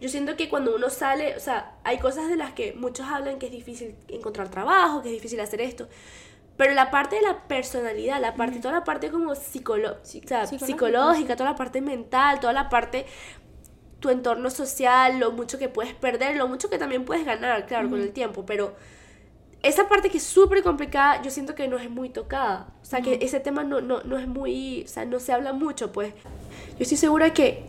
[0.00, 3.38] yo siento que cuando uno sale, o sea, hay cosas de las que muchos hablan
[3.38, 5.88] que es difícil encontrar trabajo, que es difícil hacer esto.
[6.56, 10.46] Pero la parte de la personalidad, la parte, toda la parte como psicolo o sea,
[10.46, 13.06] psicológica, psicológica, toda la parte mental, toda la parte
[14.00, 17.90] tu entorno social, lo mucho que puedes perder, lo mucho que también puedes ganar, claro,
[17.90, 18.74] con el tiempo, pero
[19.62, 22.68] esa parte que es súper complicada, yo siento que no es muy tocada.
[22.80, 25.52] O sea, que ese tema no, no, no es muy, o sea, no se habla
[25.52, 26.14] mucho, pues.
[26.14, 27.64] Yo estoy segura que,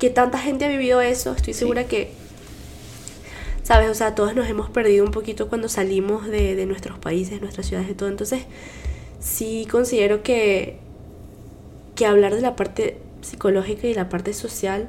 [0.00, 2.10] que tanta gente ha vivido eso, estoy segura que,
[3.62, 3.88] ¿sabes?
[3.90, 7.66] O sea, todos nos hemos perdido un poquito cuando salimos de, de nuestros países, nuestras
[7.66, 8.08] ciudades y todo.
[8.08, 8.42] Entonces,
[9.20, 10.78] sí considero que,
[11.94, 14.88] que hablar de la parte psicológica y la parte social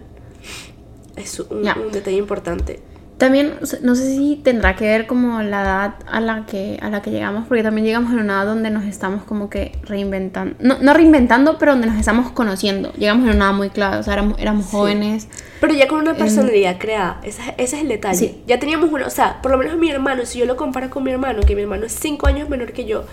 [1.17, 2.80] es un detalle importante.
[3.21, 3.53] También,
[3.84, 7.12] no sé si tendrá que ver como la edad a la que, a la que
[7.12, 10.91] llegamos, porque también llegamos en una edad donde nos estamos como que reinventando, no, no
[10.91, 12.91] reinventando, pero donde nos estamos conociendo.
[12.93, 15.27] Llegamos en una edad muy clara, o sea, éramos, éramos jóvenes.
[15.60, 18.17] Pero ya con una personalidad creada, ese, ese es el detalle.
[18.17, 18.41] Sí.
[18.47, 21.03] Ya teníamos una, o sea, por lo menos mi hermano, si yo lo comparo con
[21.03, 23.03] mi hermano, que mi hermano es 5 años menor que yo,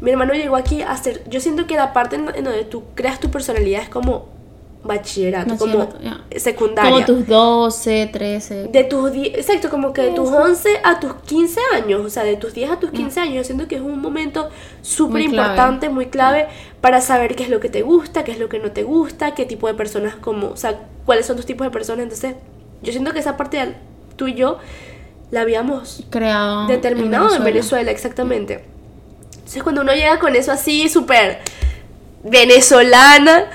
[0.00, 2.84] mi hermano llegó aquí a ser, yo siento que la parte en, en donde tú
[2.94, 4.39] creas tu personalidad es como
[4.82, 6.24] bachillerato, Bachillerato, como ya.
[6.38, 6.90] secundaria.
[6.90, 8.68] Como tus 12, 13.
[8.68, 12.24] De tus 10, exacto, como que de tus 11 a tus 15 años, o sea,
[12.24, 14.48] de tus 10 a tus 15 años, yo siento que es un momento
[14.82, 16.48] súper importante, muy clave
[16.80, 19.34] para saber qué es lo que te gusta, qué es lo que no te gusta,
[19.34, 22.36] qué tipo de personas como, o sea, cuáles son tus tipos de personas, entonces
[22.82, 23.74] yo siento que esa parte de
[24.16, 24.58] tú y yo
[25.30, 26.66] la habíamos Creado.
[26.66, 28.64] determinado en Venezuela, exactamente.
[29.34, 31.40] Entonces cuando uno llega con eso así, súper
[32.24, 33.46] venezolana,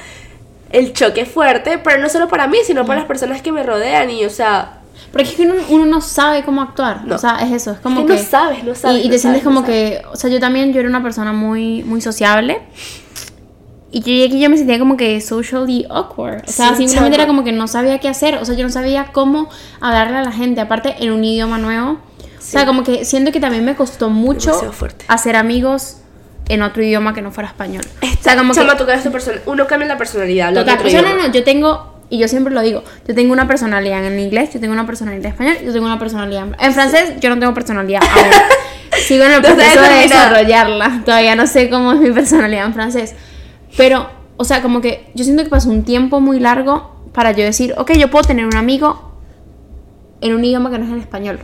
[0.77, 3.63] el choque es fuerte, pero no solo para mí, sino para las personas que me
[3.63, 4.79] rodean y, o sea...
[5.11, 7.15] Porque es que uno, uno no sabe cómo actuar, No.
[7.15, 8.13] o sea, es eso, es como Es que...
[8.17, 10.15] que no sabes, no sabes, Y, y no te sientes sabes, como no que, o
[10.15, 12.61] sea, yo también, yo era una persona muy, muy sociable.
[13.91, 16.43] Y yo llegué aquí yo me sentía como que socially awkward.
[16.47, 18.35] O sea, Sí, simplemente era como que no sabía qué hacer.
[18.39, 19.47] O sea, yo no sabía cómo
[19.79, 21.91] hablarle a la gente, aparte en un idioma nuevo.
[21.91, 22.67] O sea, Sí.
[22.67, 24.51] como que siento que también me costó mucho
[25.07, 25.97] hacer amigos
[26.49, 27.83] en otro idioma que no fuera español.
[28.01, 28.85] o Esta, sea, como chama, que...
[29.03, 32.19] tu persona, uno cambia la personalidad, Total, otro o sea, no, no, yo tengo, y
[32.19, 35.31] yo siempre lo digo, yo tengo una personalidad en inglés, yo tengo una personalidad en
[35.31, 38.31] español, yo tengo una personalidad en, en francés, yo no tengo personalidad aún.
[38.99, 43.15] Sigo en el proceso de desarrollarla, todavía no sé cómo es mi personalidad en francés.
[43.75, 47.43] Pero, o sea, como que yo siento que pasó un tiempo muy largo para yo
[47.43, 49.19] decir, ok, yo puedo tener un amigo
[50.21, 51.39] en un idioma que no es el español.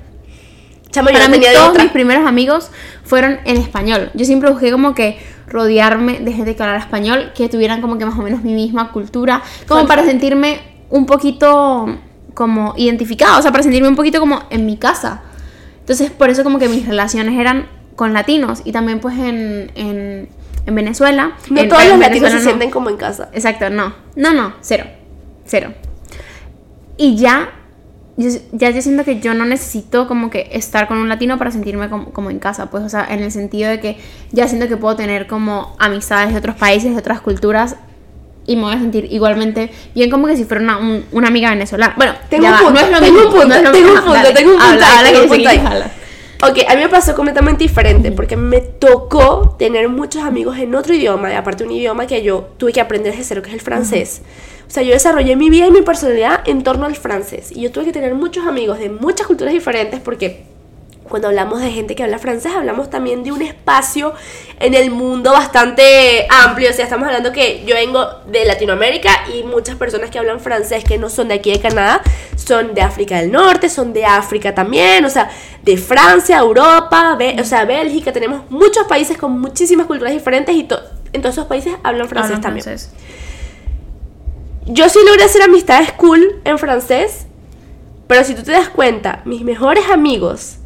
[0.93, 1.83] Para mí todos otra.
[1.83, 2.69] mis primeros amigos
[3.03, 4.11] fueron en español.
[4.13, 8.05] Yo siempre busqué como que rodearme de gente que hablara español, que tuvieran como que
[8.05, 9.95] más o menos mi misma cultura, como Falta.
[9.95, 11.97] para sentirme un poquito
[12.33, 15.21] como identificada, o sea, para sentirme un poquito como en mi casa.
[15.79, 20.29] Entonces, por eso como que mis relaciones eran con latinos y también pues en, en,
[20.65, 21.33] en Venezuela.
[21.49, 22.43] No en- todos los latinos se no.
[22.43, 23.29] sienten como en casa.
[23.33, 23.93] Exacto, no.
[24.15, 24.85] No, no, cero.
[25.45, 25.73] Cero.
[26.97, 27.49] Y ya,
[28.17, 31.51] yo, ya yo siento que yo no necesito como que estar con un latino para
[31.51, 33.97] sentirme como, como en casa, pues, o sea, en el sentido de que
[34.31, 37.75] ya siento que puedo tener como amistades de otros países, de otras culturas.
[38.47, 41.51] Y me voy a sentir igualmente bien como que si fuera una, un- una amiga
[41.51, 41.93] venezolana.
[41.95, 43.87] Bueno, Tengo un punto, no es lo tengo mismo, un punto, no es lo tengo
[43.87, 43.93] mismo.
[43.99, 45.29] un punto, Dale, tengo un punto habla, ahí, habla, tengo que un
[45.61, 45.85] punto.
[46.43, 50.93] Ok, a mí me pasó completamente diferente porque me tocó tener muchos amigos en otro
[50.95, 53.61] idioma, y aparte un idioma que yo tuve que aprender desde cero, que es el
[53.61, 54.23] francés.
[54.71, 57.51] O sea, yo desarrollé mi vida y mi personalidad en torno al francés.
[57.51, 60.45] Y yo tuve que tener muchos amigos de muchas culturas diferentes porque
[61.09, 64.13] cuando hablamos de gente que habla francés, hablamos también de un espacio
[64.61, 66.69] en el mundo bastante amplio.
[66.69, 70.85] O sea, estamos hablando que yo vengo de Latinoamérica y muchas personas que hablan francés
[70.85, 72.01] que no son de aquí de Canadá
[72.37, 75.29] son de África del Norte, son de África también, o sea,
[75.63, 78.13] de Francia, Europa, Be- o sea, Bélgica.
[78.13, 82.41] Tenemos muchos países con muchísimas culturas diferentes y en todos esos países hablan francés Hablan
[82.41, 82.63] también.
[82.63, 82.93] francés.
[84.65, 87.25] Yo sí logré hacer amistades cool en francés,
[88.07, 90.57] pero si tú te das cuenta, mis mejores amigos,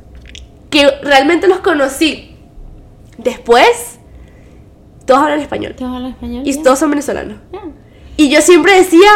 [0.70, 2.36] que realmente los conocí
[3.18, 4.00] después,
[5.06, 5.76] todos hablan español.
[5.76, 6.44] ¿Te habla español?
[6.46, 7.38] Y todos son venezolanos.
[7.54, 7.62] Ya.
[8.18, 9.10] Y yo siempre decía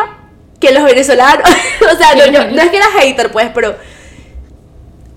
[0.59, 1.49] que los venezolanos,
[1.93, 3.75] o sea, no, yo- no es que era hater, pues, pero,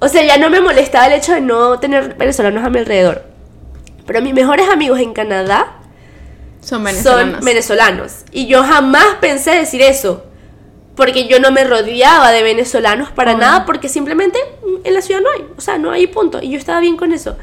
[0.01, 3.25] o sea, ya no me molestaba el hecho de no tener venezolanos a mi alrededor.
[4.07, 5.82] Pero mis mejores amigos en Canadá
[6.63, 7.37] Son venezolanos.
[7.37, 8.13] son venezolanos.
[8.33, 10.25] Y yo jamás pensé decir eso.
[10.95, 13.41] Porque yo no me rodeaba de venezolanos para Obvio.
[13.41, 14.39] nada, porque simplemente
[14.85, 15.47] en la ciudad no hay.
[15.57, 16.39] O sea, no hay punto.
[16.43, 17.37] Y yo estaba bien con eso.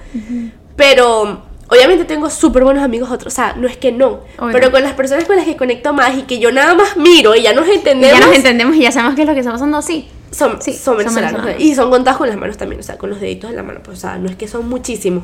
[0.75, 3.33] Pero obviamente tengo súper buenos amigos otros.
[3.33, 4.21] O sea, no es que no.
[4.37, 4.51] Obvio.
[4.53, 7.35] Pero con las personas con las que conecto más y que yo nada más miro
[7.35, 8.19] y ya nos Y entendemos.
[8.19, 10.07] ya nos entendemos y ya sabemos qué es lo que está pasando, sí.
[10.31, 11.31] Son, Sí, son son venezolanos.
[11.43, 11.61] venezolanos.
[11.63, 12.79] Y son contados con las manos también.
[12.79, 13.79] O sea, con los deditos de la mano.
[13.83, 15.23] Pues, o sea, no es que son muchísimos.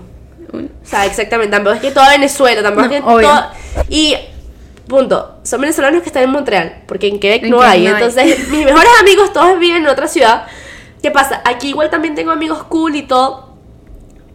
[0.56, 3.28] Un- O sea, exactamente, tampoco es que toda Venezuela, tampoco No, es que obvio.
[3.28, 3.54] toda-
[3.90, 4.16] Y,
[4.88, 7.84] punto, son venezolanos que están en Montreal, porque en Quebec En no hay.
[7.84, 8.04] no hay.
[8.04, 10.46] Entonces, mis mejores amigos todos viven en otra ciudad.
[11.02, 11.42] ¿Qué pasa?
[11.46, 13.56] Aquí igual también tengo amigos cool y todo,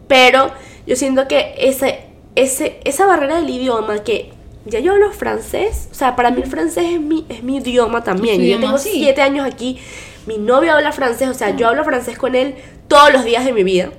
[0.07, 0.51] pero
[0.87, 2.05] yo siento que ese,
[2.35, 4.33] ese, esa barrera del idioma que...
[4.63, 8.03] Ya yo hablo francés, o sea, para mí el francés es mi, es mi idioma
[8.03, 8.37] también.
[8.37, 8.91] Yo idioma, tengo sí.
[8.93, 9.79] siete años aquí,
[10.27, 12.53] mi novio habla francés, o sea, yo hablo francés con él
[12.87, 13.89] todos los días de mi vida.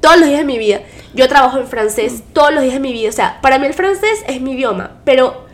[0.00, 0.80] Todos los días de mi vida.
[1.14, 3.08] Yo trabajo en francés todos los días de mi vida.
[3.08, 4.92] O sea, para mí el francés es mi idioma.
[5.04, 5.46] Pero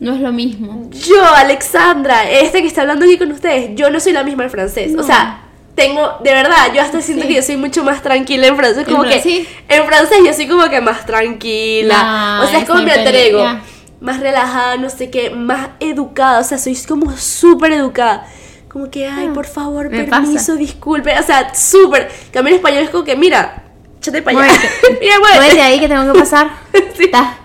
[0.00, 0.88] No es lo mismo.
[0.90, 4.50] yo, Alexandra, este que está hablando aquí con ustedes, yo no soy la misma en
[4.50, 4.92] francés.
[4.94, 5.02] O No.
[5.04, 5.44] sea,
[5.76, 7.28] tengo, de verdad, yo hasta siento Sí.
[7.28, 8.84] que yo soy mucho más tranquila en francés.
[8.86, 9.46] Como que sí.
[9.68, 12.38] en francés yo soy como que más tranquila.
[12.38, 13.62] No, o sea, es como me ya.
[14.00, 16.40] Más relajada, no sé qué, más educada.
[16.40, 18.26] O sea, soy como súper educada.
[18.72, 20.54] Como que, ay, Ah, por favor, me permiso, pasa.
[20.56, 21.12] disculpe.
[21.18, 22.10] O sea, súper.
[22.32, 23.64] Cambio en español es como que, mira,
[23.98, 24.52] échate para allá.
[25.00, 25.38] Mira, muévete.
[25.40, 26.50] Muévete ahí que tengo que pasar.
[26.96, 27.04] Sí.
[27.04, 27.36] Estás,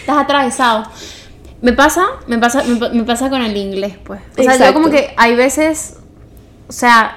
[0.00, 0.84] estás atravesado.
[1.62, 4.20] Me pasa, me pasa, me, pa- me pasa con el inglés, pues.
[4.38, 5.96] O sea, yo como que hay veces,
[6.68, 7.16] o sea,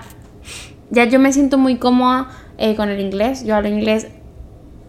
[0.89, 3.43] ya yo me siento muy cómoda eh, con el inglés.
[3.45, 4.07] Yo hablo inglés.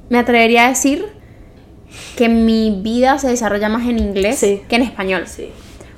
[0.09, 1.07] Me atrevería a decir
[2.17, 4.63] que mi vida se desarrolla más en inglés Sí.
[4.69, 5.25] que en español.
[5.27, 5.51] Sí.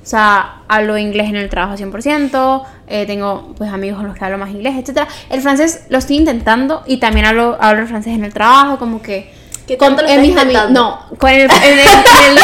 [0.03, 4.25] O sea, hablo inglés en el trabajo 100%, eh, tengo pues amigos con los que
[4.25, 5.03] hablo más inglés, etc.
[5.31, 9.33] El francés lo estoy intentando y también hablo, hablo francés en el trabajo, como que...
[9.67, 10.81] ¿Qué lo en mis ami- intentando?
[10.81, 11.87] No, con el, en, el, en,
[12.33, 12.39] el,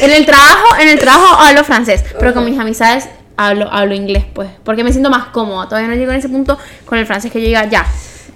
[0.00, 4.24] en el trabajo, en el trabajo hablo francés, pero con mis amistades hablo, hablo inglés,
[4.34, 4.48] pues.
[4.64, 5.68] Porque me siento más cómoda.
[5.68, 7.86] Todavía no llego en ese punto con el francés que yo diga, ya.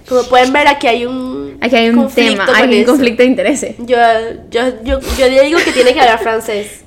[0.07, 1.57] Como pueden ver, aquí hay un.
[1.59, 3.75] Aquí hay un tema, con hay un conflicto de intereses.
[3.79, 3.97] Yo,
[4.49, 6.83] yo, yo, yo digo que tiene que hablar francés.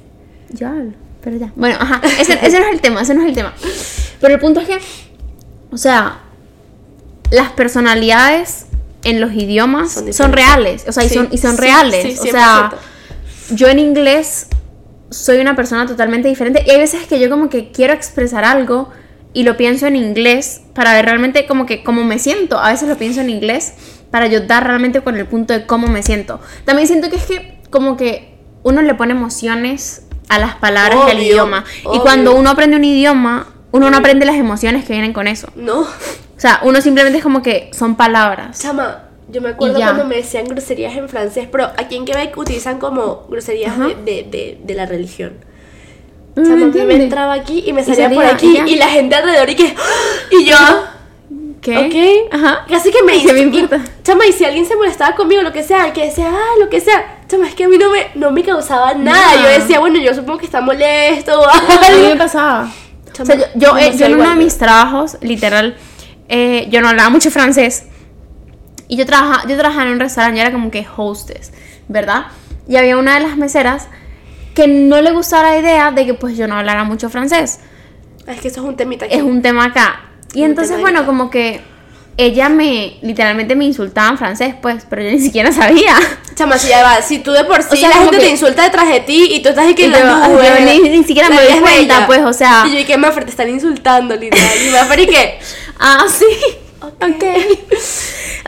[0.65, 0.93] Hablo,
[1.25, 1.51] pero ya.
[1.57, 3.55] Bueno, ajá, ese, ese no es el tema, ese no es el tema.
[4.21, 4.79] Pero el punto es que,
[5.73, 6.21] o sea,
[7.31, 8.67] las personalidades
[9.03, 10.85] en los idiomas Son son, reales.
[10.87, 12.21] O sea, y Sí, son, y son sí, reales.
[12.21, 12.73] sí, o sea,
[13.51, 13.57] 100%.
[13.57, 14.49] yo en inglés
[15.11, 16.63] soy una persona totalmente diferente.
[16.67, 18.91] Y hay veces que yo como que quiero expresar algo
[19.33, 22.59] y lo pienso en inglés para ver realmente como que cómo me siento.
[22.59, 23.75] A veces lo pienso en inglés
[24.11, 26.41] para yo dar realmente con el punto de cómo me siento.
[26.65, 31.11] También siento que es que como que uno le pone emociones a las palabras y
[31.11, 31.65] al Obvio, idioma.
[31.85, 32.03] Y obvio.
[32.03, 35.49] cuando uno aprende un idioma, uno no aprende las emociones que vienen con eso.
[35.57, 35.81] No.
[35.81, 35.87] O
[36.41, 38.59] sea, uno simplemente es como que son palabras.
[38.61, 42.37] Chama, yo me acuerdo Y cuando me decían groserías en francés, pero aquí en Quebec
[42.37, 45.35] utilizan como groserías de, de, de, de la religión.
[46.37, 47.05] No, Chama, no me entiende.
[47.05, 49.55] entraba aquí y me Y salía, por salía, aquí y y, la gente alrededor y
[49.55, 50.29] que ¡ah!
[50.33, 50.57] y yo
[51.61, 51.79] ¿Qué?
[52.29, 52.67] ok Ajá.
[52.69, 53.81] casi que me ¿Qué me y- importa?
[54.03, 56.81] chama y si alguien se molestaba conmigo lo que sea que decía ah lo que
[56.81, 59.99] sea chama es que a mí no me no me causaba nada yo decía bueno
[59.99, 62.71] yo supongo que está molesto o A mí me algo pasaba.
[63.09, 65.77] O Chama, sea, yo, yo, eh, yo en uno de mis trabajos, literal,
[66.29, 67.85] eh, yo no hablaba mucho francés.
[68.89, 71.53] Y yo trabajaba, yo trabajaba en un restaurante, yo era como que hostess,
[71.89, 72.27] ¿verdad?
[72.69, 73.87] Y había una de las meseras
[74.55, 77.61] que no le gustaba la idea de que pues yo no hablara mucho francés.
[78.27, 79.15] es que eso es un temita aquí.
[79.15, 80.01] Es un tema acá.
[80.33, 81.61] Y Un entonces, bueno, como que
[82.17, 85.97] ella me, literalmente me insultaba en francés, pues, pero yo ni siquiera sabía.
[86.37, 88.63] Chama, si ya va, si tú de por sí sea, la gente que- te insulta
[88.63, 91.37] detrás de ti y tú estás aquí en la nube, yo ni- ni siquiera me
[91.37, 92.07] doy cuenta, bella.
[92.07, 93.25] pues, o sea- Y yo, ¿y qué Maffer?
[93.25, 94.59] Te están insultando, literal.
[94.67, 95.39] Y Maffer, ¿y qué?
[95.81, 96.25] Ah, sí.
[96.81, 97.25] Ok.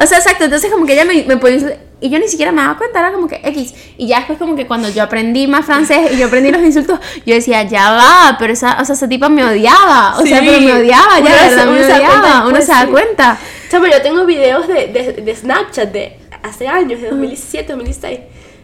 [0.02, 0.44] O sea, exacto.
[0.44, 1.59] Entonces, como que ella me, me ponía.
[1.59, 3.72] insul- Y yo ni siquiera me daba cuenta, era como que X.
[3.96, 7.00] Y ya después, como que cuando yo aprendí más francés y yo aprendí los insultos,
[7.24, 10.18] yo decía, ya va, pero esa, o sea, esa tipa me odiaba.
[10.18, 12.46] O sea, pero me odiaba, ya, verdad, uno me se da cuenta odiaba.
[12.48, 13.38] Uno se da cuenta.
[13.70, 18.20] Chama, yo tengo videos de, de, de Snapchat de hace años, de 2017, 2016.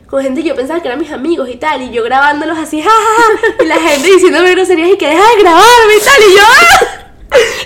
[0.08, 2.82] Con gente que yo pensaba que eran mis amigos y tal, y yo grabándolos así,
[2.82, 6.42] jajaja, y la gente diciéndome groserías y que deja de grabarme y tal, y yo,
[6.42, 6.98] ¡ah!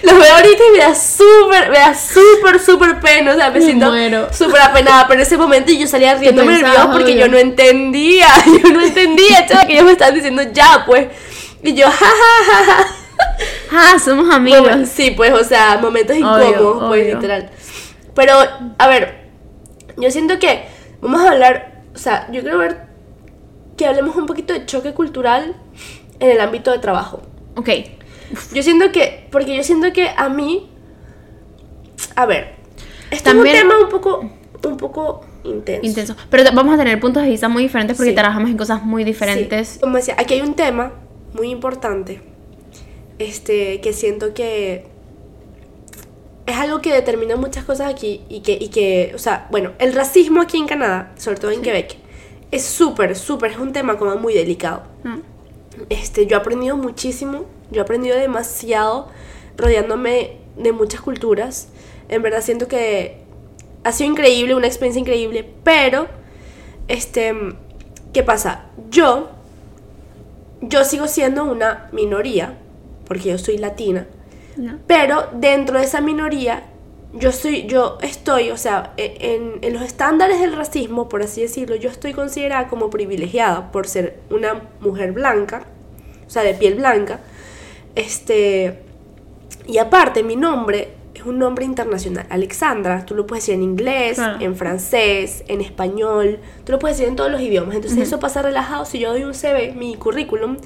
[0.05, 3.59] Los veo ahorita y me da súper, me da súper, súper pena, o sea, me
[3.59, 7.27] Me siento súper apenada, pero en ese momento yo salía riéndome video porque obvio.
[7.27, 8.29] yo no entendía,
[8.63, 11.09] yo no entendía, chaval, que ellos me estaban diciendo ya, pues,
[11.65, 13.06] y yo, jajaja.
[13.73, 14.61] Ah, somos amigos.
[14.69, 17.15] Momen- Sí, pues, o sea, momentos Obvio, incómodos, pues, obvio.
[17.17, 17.51] literal.
[18.15, 18.33] Pero,
[18.79, 19.29] a ver,
[19.97, 20.65] yo siento que
[21.01, 22.87] vamos a hablar, o sea, yo quiero ver
[23.77, 25.55] que hablemos un poquito de choque cultural
[26.21, 27.23] en el ámbito de trabajo.
[27.57, 27.69] Ok.
[28.55, 30.71] Yo siento que, porque yo siento que a mí,
[32.15, 32.55] a ver,
[33.11, 34.21] este También- es un tema un poco,
[34.65, 35.87] un poco intenso.
[35.87, 36.17] Intenso.
[36.31, 38.17] Pero vamos a tener puntos de vista muy diferentes porque Sí.
[38.17, 39.79] trabajamos en cosas muy Sí, diferentes.
[39.81, 40.93] como decía, aquí hay un tema
[41.35, 42.23] muy importante,
[43.19, 44.87] este, que siento que
[46.47, 49.93] es algo que determina muchas cosas aquí y que, y que, o sea, bueno, el
[49.93, 51.97] racismo aquí en Canadá, sobre todo en Quebec,
[52.51, 54.85] es súper, súper, es un tema como muy delicado.
[55.03, 55.19] Mm.
[55.91, 59.09] Este, yo he aprendido muchísimo, yo he aprendido demasiado
[59.57, 61.69] rodeándome de muchas culturas.
[62.09, 63.19] En verdad siento que
[63.83, 66.07] ha sido increíble, una experiencia increíble, pero,
[66.89, 67.35] este,
[68.13, 68.67] ¿qué pasa?
[68.91, 69.31] Yo,
[70.61, 72.59] yo sigo siendo una minoría,
[73.07, 74.07] porque yo soy latina,
[74.57, 74.79] Ya.
[74.87, 76.65] pero dentro de esa minoría,
[77.13, 81.41] yo soy, yo estoy, o sea, e- en, en los estándares del racismo, por así
[81.43, 85.65] decirlo, yo estoy considerada como privilegiada por ser una mujer blanca,
[86.27, 87.21] o sea, de piel blanca.
[87.95, 88.79] Este,
[89.67, 92.27] y aparte, mi nombre es un nombre internacional.
[92.29, 94.39] Alexandra, tú lo puedes decir en inglés, Claro.
[94.41, 97.75] en francés, en español, tú lo puedes decir en todos los idiomas.
[97.77, 98.85] Entonces, eso pasa relajado.
[98.85, 100.59] Si yo doy un CV, mi currículum,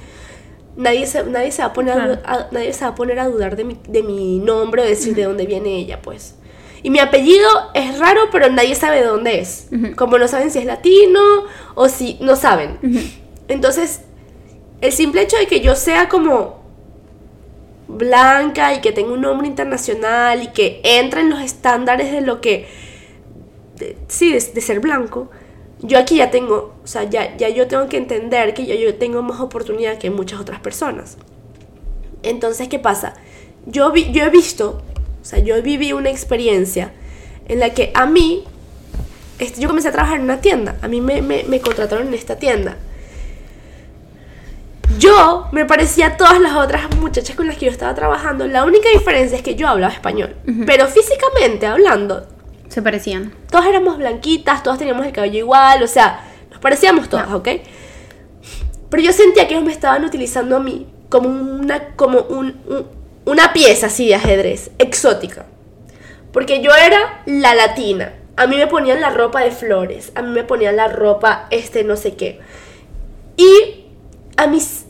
[0.75, 2.21] nadie se, nadie se, va, a poner a, Claro.
[2.25, 5.15] a- nadie se va a poner a dudar de mi, de mi nombre o decir
[5.15, 6.35] de dónde viene ella, pues.
[6.83, 9.67] Y mi apellido es raro, pero nadie sabe de dónde es.
[9.95, 11.19] Como no saben si es latino
[11.75, 12.79] o si no saben.
[13.47, 14.01] Entonces,
[14.81, 16.59] el simple hecho de que yo sea como
[17.87, 22.41] blanca y que tenga un nombre internacional y que entre en los estándares de lo
[22.41, 22.67] que,
[23.77, 25.29] de- sí, de, de ser blanco,
[25.81, 28.95] yo aquí ya tengo, o sea, ya, ya yo tengo que entender que yo, yo
[28.95, 31.17] tengo más oportunidad que muchas otras personas.
[32.23, 33.13] Entonces, ¿qué pasa?
[33.65, 34.81] Yo, vi- yo he visto,
[35.21, 36.91] o sea, yo viví una experiencia
[37.47, 38.43] en la que a mí,
[39.57, 42.35] yo comencé a trabajar en una tienda, a mí me, me, me contrataron en esta
[42.37, 42.77] tienda.
[44.99, 48.45] Yo me parecía a todas las otras muchachas con las que yo estaba trabajando.
[48.45, 50.35] La única diferencia es que yo hablaba español.
[50.65, 52.27] Pero físicamente hablando,
[52.71, 53.33] Se parecían.
[53.49, 57.35] todas éramos blanquitas, todas teníamos el cabello igual, o sea, nos parecíamos todas, Ya.
[57.35, 57.49] ¿ok?
[58.89, 62.87] Pero yo sentía que ellos me estaban utilizando a mí como una, como un, un-
[63.25, 65.45] una pieza así de ajedrez, exótica.
[66.31, 68.13] Porque yo era la latina.
[68.37, 71.83] A mí me ponían la ropa de flores, a mí me ponían la ropa, este,
[71.83, 72.39] no sé qué.
[73.37, 73.85] Y
[74.37, 74.80] a mí, s- s-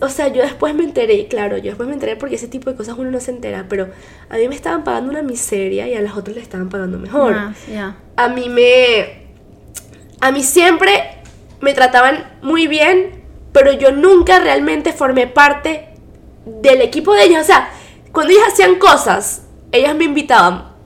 [0.00, 2.76] o sea, yo después me enteré, claro, yo después me enteré porque ese tipo de
[2.76, 3.88] cosas uno no se entera, pero
[4.28, 7.34] a mí me estaban pagando una miseria y a las otras le estaban pagando mejor.
[7.34, 7.54] Ah,
[8.16, 9.26] a mí me...
[10.20, 11.02] A mí siempre
[11.60, 15.88] me trataban muy bien, pero yo nunca realmente formé parte
[16.46, 17.42] del equipo de ellas.
[17.42, 17.70] O sea,
[18.12, 20.76] cuando ellas hacían cosas, ellas me invitaban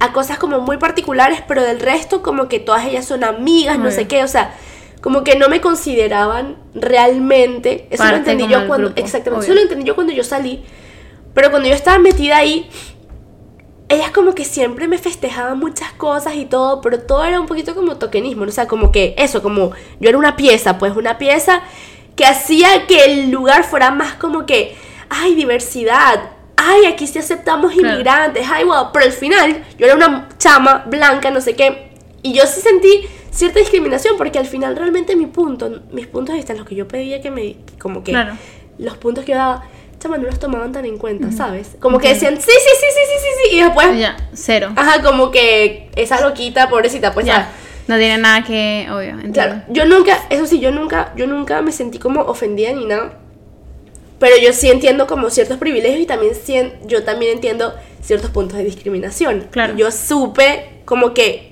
[0.00, 3.90] a cosas como muy particulares, pero del resto como que todas ellas son amigas, no
[3.90, 4.52] sé qué, o sea,
[5.02, 7.88] como que no me consideraban realmente.
[7.90, 8.86] Eso lo Parte entendí como yo cuando...
[8.86, 9.52] grupo, exactamente, obvio.
[9.52, 10.64] eso lo entendí yo cuando yo salí.
[11.34, 12.70] Pero cuando yo estaba metida ahí,
[13.88, 17.74] ellas como que siempre me festejaban muchas cosas y todo, pero todo era un poquito
[17.74, 18.50] como tokenismo, ¿no?
[18.50, 21.62] o sea, como que eso, como yo era una pieza, pues una pieza
[22.14, 24.76] que hacía que el lugar fuera más como que,
[25.08, 30.28] ay, diversidad, ay, aquí sí aceptamos inmigrantes, ay, wow, pero al final yo era una
[30.38, 31.90] chama blanca, no sé qué,
[32.22, 36.36] y yo sí sentí cierta discriminación, porque al final realmente mi punto, mis puntos de
[36.36, 38.34] vista, los que yo pedía que me, como que, Claro.
[38.78, 39.64] los puntos que yo daba,
[39.98, 41.76] chama, no los tomaban tan en cuenta, ¿sabes?
[41.80, 44.72] Como que decían, sí, sí, sí, sí, sí, sí, sí, y después Ya, cero.
[44.76, 47.50] Ajá, como que esa loquita, pobrecita, pues ya.
[47.88, 49.32] No tiene nada que, obvio, entiendo.
[49.32, 53.18] Claro, yo nunca, eso sí, yo nunca, yo nunca me sentí como ofendida ni nada.
[54.18, 56.32] Pero yo sí entiendo como ciertos privilegios y también
[56.86, 59.48] yo también entiendo ciertos puntos de discriminación.
[59.50, 59.74] Claro.
[59.76, 61.51] Yo supe como que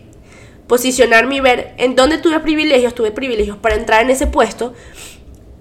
[0.71, 4.73] posicionarme y ver en dónde tuve privilegios, tuve privilegios para entrar en ese puesto,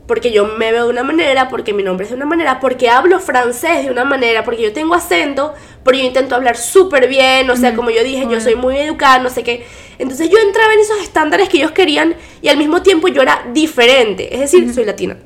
[0.06, 2.92] porque yo me veo de una manera, porque mi nombre es de una manera, porque
[2.92, 7.50] hablo francés de una manera, porque yo tengo acento, pero yo intento hablar súper bien,
[7.50, 9.66] o sea, como yo dije, yo soy muy educada, no sé qué.
[9.98, 13.48] Entonces yo entraba en esos estándares que ellos querían y al mismo tiempo yo era
[13.52, 15.18] diferente, es decir, soy latina.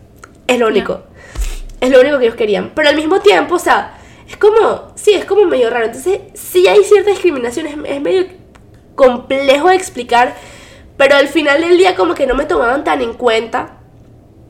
[0.48, 1.04] Es lo único.
[1.82, 2.72] Es lo único que ellos querían.
[2.74, 3.98] Pero al mismo tiempo, o sea,
[4.30, 5.88] es como, sí, es como medio raro.
[5.88, 8.26] Entonces, sí hay cierta discriminación, es, es medio
[8.96, 10.36] complejo de explicar,
[10.98, 13.78] pero al final del día como que no me tomaban tan en cuenta,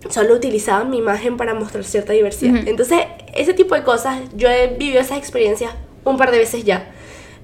[0.10, 2.56] solo utilizaban mi imagen para mostrar cierta diversidad.
[2.62, 2.70] Ujú.
[2.70, 3.00] Entonces,
[3.34, 5.72] ese tipo de cosas, yo he vivido esas experiencias
[6.04, 6.92] un par de veces ya.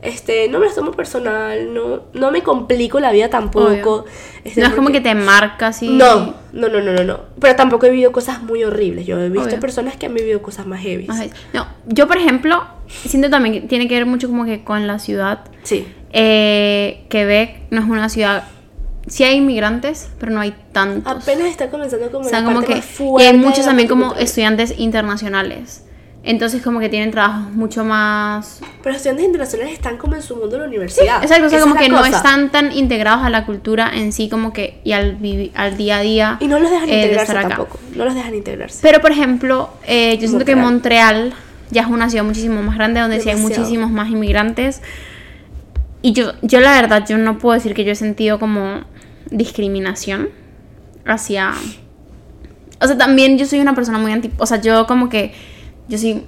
[0.02, 4.06] Este, no me las tomo personal, no, no me complico la vida tampoco.
[4.46, 5.90] Este, no es como porque- que te marca así.
[5.90, 7.20] no, no, no, no, no, no.
[7.40, 9.06] Pero tampoco he vivido cosas muy horribles.
[9.06, 9.60] Yo he visto Obvio.
[9.60, 11.08] personas que han vivido cosas más heavy.
[11.54, 15.00] No, yo por ejemplo, siento también que tiene que ver mucho como que con la
[15.00, 15.42] ciudad.
[15.64, 15.86] Sí.
[16.12, 18.44] Eh, Quebec no es una ciudad.
[19.08, 21.24] Sí hay inmigrantes, pero no hay tantos.
[21.24, 22.80] Apenas está comenzando como o sea, la como parte que.
[22.80, 25.86] más Y fuerte hay de muchos también como estudiantes internacionales.
[26.22, 28.60] Entonces, como que tienen trabajos mucho más.
[28.84, 31.24] Pero los estudiantes internacionales están como en su mundo de la universidad.
[31.24, 32.18] Exacto, o sea, como es que no cosa.
[32.18, 34.82] están tan integrados a la cultura en sí, como que.
[34.84, 35.18] y al,
[35.56, 36.38] al día a día.
[36.42, 37.48] Y no los dejan eh, de integrarse acá.
[37.48, 37.80] tampoco.
[37.96, 38.80] No los dejan integrarse.
[38.82, 41.34] Pero, por ejemplo, eh, yo siento que Montreal.
[41.72, 43.62] Ya es una ciudad muchísimo más grande donde sí hay Demasiado.
[43.62, 44.82] muchísimos más inmigrantes.
[46.02, 48.82] Y yo, yo la verdad, yo no puedo decir que yo he sentido como
[49.30, 50.30] discriminación
[51.06, 51.54] hacia...
[52.82, 54.32] O sea, también yo soy una persona muy anti...
[54.38, 55.34] O sea, yo como que...
[55.88, 56.24] Yo soy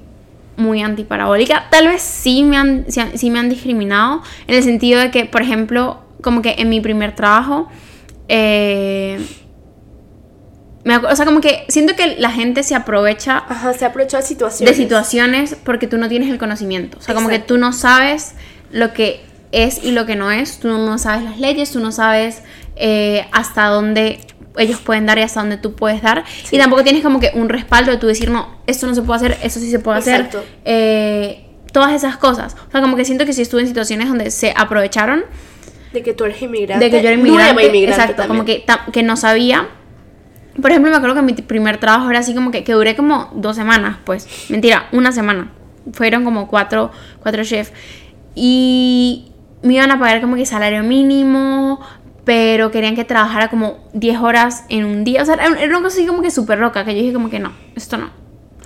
[0.58, 1.68] muy antiparabólica.
[1.72, 5.42] Tal vez sí me han, sí, me han discriminado en el sentido de que, por
[5.42, 7.70] ejemplo, como que en mi primer trabajo...
[8.28, 9.20] eh,
[10.84, 14.24] me o sea, como que siento que la gente se aprovecha Ajá, se aprovechó de
[14.24, 14.76] situaciones.
[14.76, 16.98] de situaciones porque tú no tienes el conocimiento.
[16.98, 18.34] O sea, como que tú no sabes
[18.72, 20.60] lo que es y lo que no es.
[20.60, 22.42] Tú no sabes las leyes, tú no sabes
[22.76, 24.20] eh, hasta dónde
[24.58, 26.24] ellos pueden dar y hasta dónde tú puedes dar.
[26.52, 29.18] Y tampoco tienes como que un respaldo de tú decir, no, esto no se puede
[29.18, 30.30] hacer, esto sí se puede hacer.
[30.66, 32.56] Eh, todas esas cosas.
[32.68, 35.24] O sea, como que siento que sí estuve en situaciones donde se aprovecharon
[35.94, 36.84] De que tú eres inmigrante.
[36.84, 37.54] de que yo era inmigrante.
[37.54, 38.60] Nueva inmigrante exacto, como también.
[38.60, 39.70] que, ta- que no sabía.
[40.62, 43.30] Por ejemplo, me acuerdo que mi primer trabajo era así como que, que duré como
[43.34, 44.28] dos semanas, pues.
[44.50, 45.50] Mentira, una semana.
[45.94, 47.72] Fueron como cuatro, cuatro chefs.
[48.36, 49.31] Y
[49.64, 51.80] me iban a pagar como que salario mínimo,
[52.24, 55.22] pero querían que trabajara como 10 horas en un día.
[55.22, 57.40] O sea, era una cosa así como que súper loca, que yo dije como que
[57.40, 58.10] no, esto no.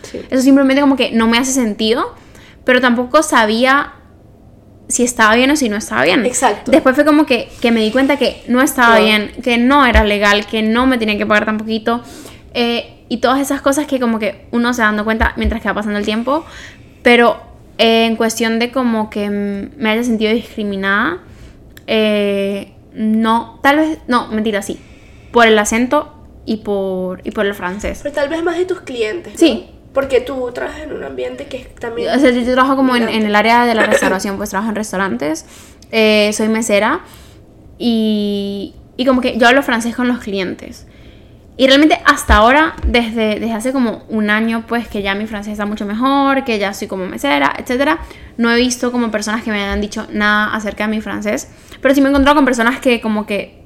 [0.04, 0.20] Sí.
[0.30, 2.14] Eso simplemente como que no me hace sentido,
[2.64, 3.94] pero tampoco sabía
[4.88, 6.26] si estaba bien o si no estaba bien.
[6.26, 6.70] Exacto.
[6.72, 9.04] Después fue como que, que me di cuenta que no estaba No.
[9.04, 12.02] bien, que no era legal, que no me tenían que pagar tan poquito.
[12.54, 15.68] eh, y todas esas cosas que como que uno se va dando cuenta mientras que
[15.68, 16.44] va pasando el tiempo.
[17.04, 17.40] Pero
[17.78, 21.20] eh, en cuestión de como que me haya sentido discriminada,
[21.88, 24.80] eh, no, tal vez, no, mentira, sí.
[25.32, 26.14] Por el acento
[26.46, 28.00] y por, y por el francés.
[28.04, 29.34] Pero tal vez más de tus clientes.
[29.34, 29.40] ¿no?
[29.40, 29.70] Sí.
[29.94, 32.14] Porque tú trabajas en un ambiente que es también.
[32.14, 35.46] O sea, yo trabajo como en, el área de la restauración, pues trabajo en restaurantes,
[35.92, 37.02] eh, soy mesera
[37.78, 40.88] y, y como que yo hablo francés con los clientes.
[41.58, 45.54] Y realmente hasta ahora, desde, desde hace como un año, pues que ya mi francés
[45.54, 48.00] está mucho mejor, que ya soy como mesera, etcétera,
[48.38, 51.50] no he visto como personas que me hayan dicho nada acerca de mi francés,
[51.82, 53.64] pero sí me he encontrado con personas que como que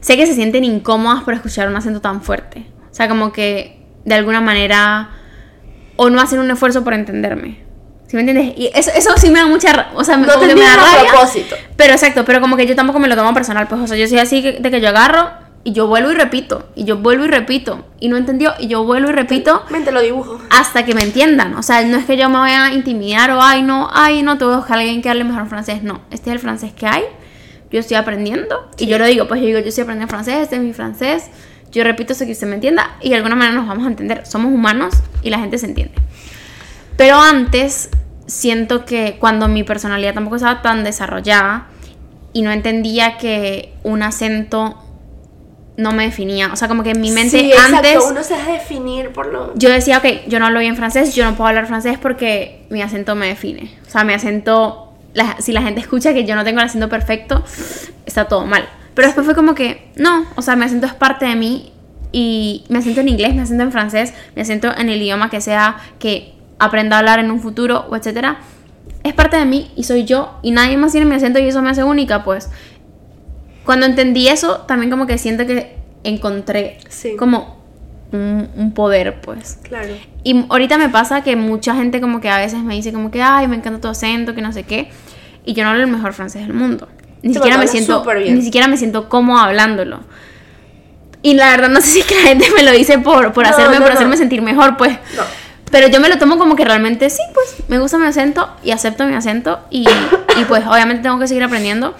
[0.00, 2.66] sé que se sienten incómodas por escuchar un acento tan fuerte.
[2.90, 5.10] O sea, como que de alguna manera
[5.96, 7.60] o no hacen un esfuerzo por entenderme.
[8.06, 8.54] ¿Sí me entiendes?
[8.58, 9.88] Y eso, eso sí me da mucha...
[9.94, 11.10] O sea, No como te que me da rabia.
[11.10, 11.56] propósito.
[11.76, 14.06] Pero exacto, pero como que yo tampoco me lo tomo personal, pues, o sea, yo
[14.06, 15.30] soy así que- de que yo agarro
[15.64, 18.84] y yo vuelvo y repito, y yo vuelvo y repito, y no entendió, y yo
[18.84, 20.40] vuelvo y repito Ven, te lo dibujo.
[20.50, 21.54] hasta que me entiendan.
[21.54, 24.38] O sea, no es que yo me vaya a intimidar o, ay, no, ay, no,
[24.38, 25.82] te voy a buscar a alguien que hable mejor francés.
[25.82, 27.04] No, este es el francés que hay,
[27.70, 30.56] yo estoy aprendiendo, y yo lo digo, pues yo digo, yo estoy aprendiendo francés, este
[30.56, 31.30] es mi francés,
[31.70, 34.26] yo repito eso que usted me entienda, y de alguna manera nos vamos a entender.
[34.26, 35.94] Somos humanos y la gente se entiende.
[36.96, 37.88] Pero antes
[38.26, 41.66] siento que cuando mi personalidad tampoco estaba tan desarrollada
[42.32, 44.81] y no entendía que un acento
[45.76, 48.34] no me definía, o sea, como que en mi mente sí, exacto, antes uno se
[48.34, 49.54] deja definir por lo...
[49.56, 52.82] yo decía, ok, yo no hablo bien francés, yo no puedo hablar francés porque mi
[52.82, 53.74] acento me define.
[53.86, 56.88] O sea, mi acento, la- si la gente escucha que yo no tengo el acento
[56.90, 57.42] perfecto,
[58.04, 58.68] está todo mal.
[58.94, 61.72] Pero después fue como que, no, o sea, mi acento es parte de mí
[62.12, 65.40] y mi acento en inglés, mi acento en francés, mi acento en el idioma que
[65.40, 68.36] sea que aprenda a hablar en un futuro o etcétera,
[69.04, 71.62] es parte de mí y soy yo y nadie más tiene mi acento y eso
[71.62, 72.50] me hace única, pues.
[73.64, 77.16] Cuando entendí eso, también como que siento que encontré Sí.
[77.16, 77.62] como
[78.12, 79.58] un, un poder, pues.
[79.62, 79.88] Claro.
[80.24, 83.22] Y ahorita me pasa que mucha gente como que a veces me dice como que,
[83.22, 84.90] ay, me encanta tu acento, que no sé qué.
[85.44, 86.88] Y yo no hablo el mejor francés del mundo.
[87.22, 90.00] Ni siquiera me siento, ni siquiera me siento cómoda hablándolo.
[91.22, 93.44] Y la verdad no sé si es que la gente me lo dice por, por
[93.44, 93.94] No, hacerme, no, por no.
[93.94, 94.92] hacerme sentir mejor, pues.
[95.16, 95.22] No.
[95.70, 98.72] Pero yo me lo tomo como que realmente sí, pues me gusta mi acento y
[98.72, 99.86] acepto mi acento y,
[100.38, 101.94] y pues obviamente tengo que seguir aprendiendo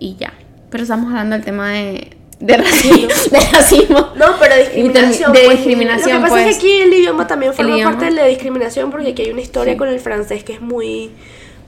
[0.00, 0.32] y ya.
[0.70, 4.08] Pero estamos hablando del tema de, de, racismo, de racismo.
[4.16, 5.32] No, pero discriminación.
[5.32, 6.58] de pues, discriminación, Lo que pasa es pues.
[6.58, 7.90] que aquí el idioma también forma idioma.
[7.92, 9.78] parte de la discriminación porque aquí hay una historia Sí.
[9.78, 11.10] con el francés que es muy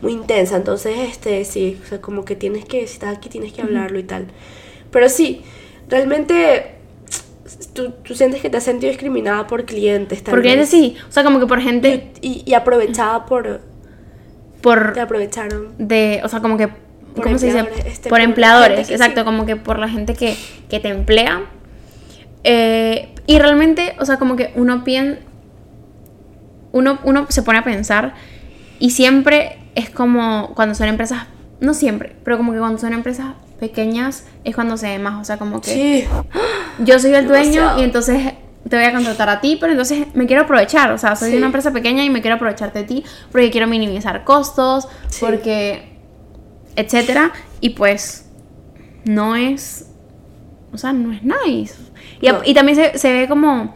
[0.00, 3.52] muy intensa, entonces este sí, o sea, como que tienes que si estás aquí tienes
[3.52, 4.26] que hablarlo y tal.
[4.90, 5.42] Pero sí,
[5.88, 6.74] realmente
[7.72, 10.68] tú, tú sientes que te has sentido discriminada por clientes tal Porque vez.
[10.68, 13.60] sí, o sea, como que por gente, y, y aprovechada por
[14.60, 15.74] por te aprovecharon.
[15.78, 16.68] de, o sea, como que,
[17.14, 17.68] Por ¿cómo se dice?
[17.86, 19.24] este, por por empleadores, exacto, sí.
[19.24, 20.36] como que por la gente que,
[20.70, 21.42] que te emplea.
[22.44, 25.20] Eh, y realmente, o sea, como que uno piensa,
[26.72, 28.14] uno, uno se pone a pensar
[28.78, 31.24] y siempre es como cuando son empresas,
[31.60, 33.26] no siempre, pero como que cuando son empresas
[33.60, 36.04] pequeñas es cuando se ve más, o sea, como que Sí.
[36.84, 37.80] yo soy el dueño Demasiado.
[37.80, 38.32] y entonces
[38.68, 41.36] te voy a contratar a ti, pero entonces me quiero aprovechar, o sea, soy Sí.
[41.36, 45.18] una empresa pequeña y me quiero aprovechar de ti porque quiero minimizar costos, Sí.
[45.20, 45.91] porque
[46.76, 48.26] etcétera, y pues
[49.04, 49.86] no es
[50.72, 51.74] o sea, no es nice.
[52.20, 52.40] Y, No.
[52.44, 53.74] y también se, se ve como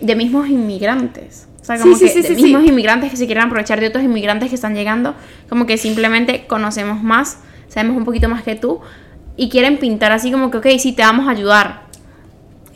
[0.00, 1.48] de mismos inmigrantes.
[1.60, 2.68] O sea, como sí, que sí, de sí, mismos sí.
[2.68, 5.14] inmigrantes que se quieren aprovechar de otros inmigrantes que están llegando,
[5.48, 7.38] como que simplemente conocemos más,
[7.68, 8.80] sabemos un poquito más que tú
[9.36, 11.84] y quieren pintar así como que, ok, sí, te vamos a ayudar.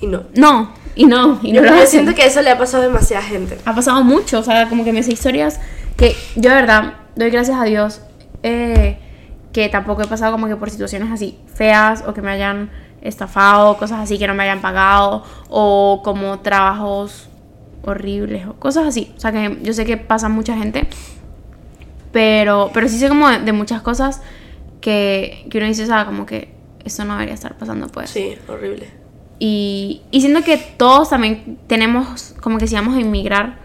[0.00, 0.24] Y no.
[0.34, 3.22] No, y no, y no Yo, lo siento que eso le ha pasado a demasiada
[3.22, 3.58] gente.
[3.64, 5.60] Ha pasado mucho, o sea, como que me sé historias
[5.96, 8.00] que yo de verdad doy gracias a Dios
[8.42, 8.98] eh,
[9.52, 12.70] que tampoco he pasado como que por situaciones así feas o que me hayan
[13.00, 17.28] estafado, cosas así que no me hayan pagado o como trabajos
[17.82, 19.12] horribles o cosas así.
[19.16, 20.86] O sea, que yo sé que pasa mucha gente,
[22.12, 24.22] pero, pero sí sé como de, de muchas cosas
[24.80, 28.10] que, que uno dice, o sea, como que esto no debería estar pasando, pues.
[28.10, 28.88] Sí, horrible.
[29.38, 33.58] Y, y siento que todos también tenemos, como que si vamos a inmigrar,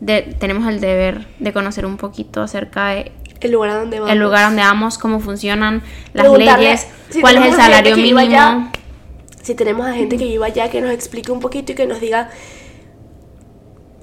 [0.00, 4.12] de- tenemos el deber de conocer un poquito acerca de El lugar a donde vamos.
[4.12, 5.82] el lugar donde vamos, cómo funcionan
[6.12, 8.18] las leyes, si cuál es el salario mínimo.
[8.18, 8.70] allá.
[9.42, 12.00] Si tenemos a gente que viva allá, que nos explique un poquito y que nos
[12.00, 12.30] diga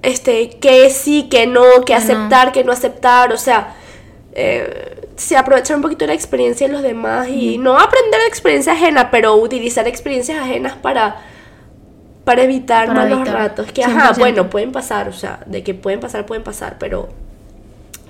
[0.06, 2.00] este, qué sí, qué no, qué no.
[2.00, 3.76] aceptar, qué no aceptar, o sea,
[4.34, 8.74] eh, sí, aprovechar un poquito la experiencia de los demás y no aprender la experiencia
[8.74, 11.18] ajena, pero utilizar experiencias ajenas para,
[12.24, 13.72] para evitar Para malos evitar, ratos.
[13.72, 14.20] Que, ajá, 100%.
[14.20, 17.10] bueno, pueden pasar, o sea, de que pueden pasar, pueden pasar, pero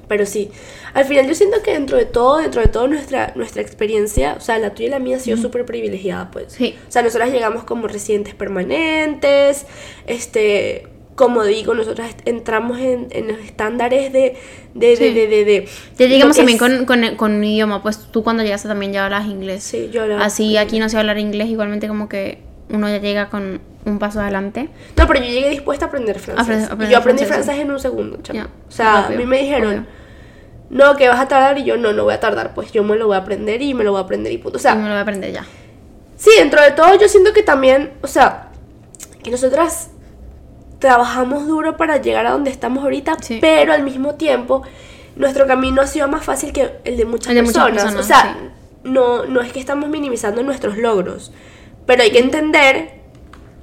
[0.08, 0.50] pero sí,
[0.94, 4.42] al final yo siento que dentro de todo, dentro de todo nuestra, nuestra experiencia, o
[4.42, 6.54] sea, la tuya y la mía ha sido súper privilegiada, pues.
[6.54, 6.76] Sí.
[6.88, 9.66] O sea, nosotras llegamos como residentes permanentes,
[10.08, 14.36] este, como digo, nosotras entramos en, en los estándares de,
[14.74, 15.14] de, de, Sí.
[15.14, 18.68] de, de, de- Ya llegamos también con, con, con un idioma, pues tú cuando llegaste
[18.68, 19.64] también ya hablas inglés.
[19.64, 22.40] Sí, yo hablaba- Así aquí no sé hablar inglés, igualmente como que
[22.70, 24.70] uno ya llega con un paso adelante.
[24.98, 26.62] No, pero yo llegué dispuesta a aprender francés.
[26.62, 28.18] Y aprender yo aprendí francés, francés en un segundo.
[28.32, 29.86] Ya, O sea, rápido, a mí me dijeron, obvio.
[30.72, 32.96] no, que vas a tardar, y yo, no, no voy a tardar, pues yo me
[32.96, 34.58] lo voy a aprender y me lo voy a aprender y punto.
[34.58, 35.46] O sea, y me lo voy a aprender ya.
[36.18, 38.50] sí, dentro de todo yo siento que también, o sea,
[39.24, 39.90] que nosotras
[40.80, 43.40] trabajamos duro para llegar a donde estamos ahorita, Sí.
[43.42, 44.64] pero al mismo tiempo
[45.16, 47.84] nuestro camino ha sido más fácil que el de muchas El de muchas personas.
[47.94, 48.50] personas, o sea, sí.
[48.84, 51.32] no, no es que estamos minimizando nuestros logros,
[51.86, 52.90] pero hay que entender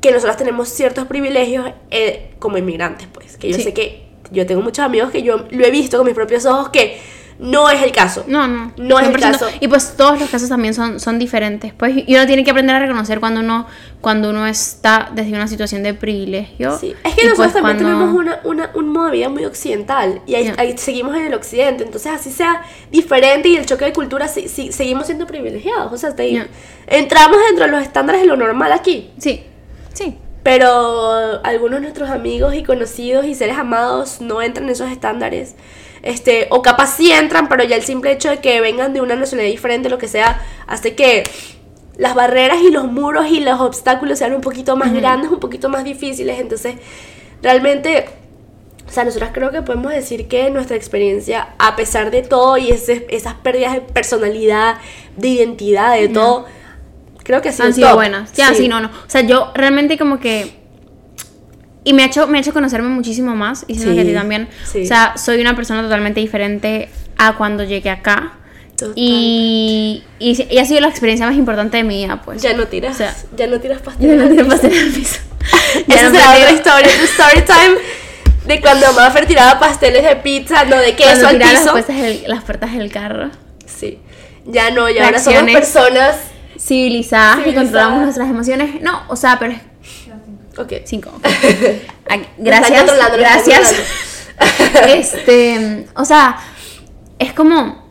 [0.01, 3.37] que nosotras tenemos ciertos privilegios eh, como inmigrantes, pues.
[3.37, 3.63] Que yo Sí.
[3.63, 6.71] sé que yo tengo muchos amigos que yo lo he visto con mis propios ojos
[6.71, 6.99] que
[7.39, 8.25] no es el caso.
[8.27, 8.73] No, no.
[8.77, 9.21] No es el 100%.
[9.21, 9.47] caso.
[9.61, 11.73] Y pues todos los casos también son, son diferentes.
[11.75, 13.67] Pues y uno tiene que aprender a reconocer cuando uno,
[14.01, 16.79] cuando uno está desde una situación de privilegio.
[16.79, 19.29] Sí, es que y nosotros pues también cuando- tenemos una, una, un modo de vida
[19.29, 23.67] muy occidental y ahí, ahí seguimos en el occidente, entonces así sea diferente y el
[23.67, 26.47] choque de cultura, sí, sí, seguimos siendo privilegiados, o sea, te- Ya.
[26.87, 29.45] entramos dentro de los estándares de lo normal aquí, Sí,
[29.93, 30.17] sí.
[30.43, 35.55] pero algunos de nuestros amigos y conocidos y seres amados no entran en esos estándares.
[36.03, 39.15] Este, o capaz sí entran, pero ya el simple hecho de que vengan de una
[39.15, 41.23] nacionalidad diferente, lo que sea, hace que
[41.97, 45.69] las barreras y los muros y los obstáculos sean un poquito más grandes, un poquito
[45.69, 46.41] más difíciles.
[46.41, 46.75] Entonces,
[47.43, 48.07] realmente,
[48.89, 52.71] o sea, nosotras creo que podemos decir que nuestra experiencia, a pesar de todo y
[52.71, 54.79] ese- esas pérdidas de personalidad,
[55.17, 56.47] de identidad, de todo,
[57.23, 58.33] creo que ha sido Han sido buenas.
[58.33, 58.69] Ya, sí.
[58.69, 58.89] no, no.
[58.89, 60.62] O sea, yo realmente como que...
[61.85, 63.65] Y me ha hecho, me ha hecho conocerme muchísimo más.
[63.69, 64.49] Y siento que a ti Sí, también.
[64.71, 64.83] sí.
[64.83, 68.33] O sea, soy una persona totalmente diferente a cuando llegué acá.
[68.97, 72.43] Y, y, y ha sido la experiencia más importante de mi vida, pues.
[72.43, 74.17] Ya no tiras, O sea, ya no tiras Ya pasteles.
[74.17, 74.61] no al tiene piso.
[74.61, 75.21] pastel al piso.
[75.89, 77.79] Ya Esa no será otra historia, tu story time
[78.47, 81.71] de cuando Maffer tiraba pasteles de pizza, no de queso Cuando al las piso.
[81.73, 83.31] puertas del- las puertas del carro.
[83.67, 83.99] Sí.
[84.47, 86.17] Ya no, y ahora somos personas.
[86.59, 87.65] Civilizadas y Civilizadas.
[87.65, 88.81] controlamos nuestras emociones.
[88.83, 89.61] No, o sea, pero es
[90.59, 90.73] Ok.
[90.85, 91.11] cinco.
[92.39, 92.91] Gracias.
[92.91, 93.75] están Gracias.
[94.89, 96.39] este, o sea,
[97.19, 97.83] es como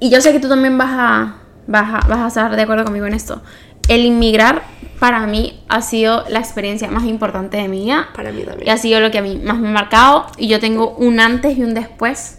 [0.00, 1.36] y yo sé que tú también vas a
[1.66, 3.42] vas a, vas a estar de acuerdo conmigo en esto.
[3.88, 4.62] El inmigrar
[4.98, 8.70] para mí ha sido la experiencia más importante de mi vida Para mí y también.
[8.70, 11.58] ha sido lo que a mí más me ha marcado y yo tengo un antes
[11.58, 12.38] y un después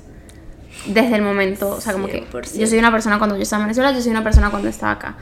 [0.86, 2.58] desde el momento, o sea, como que 100%.
[2.58, 4.94] yo soy una persona cuando yo estaba en Venezuela, yo soy una persona cuando estaba
[4.94, 5.16] acá.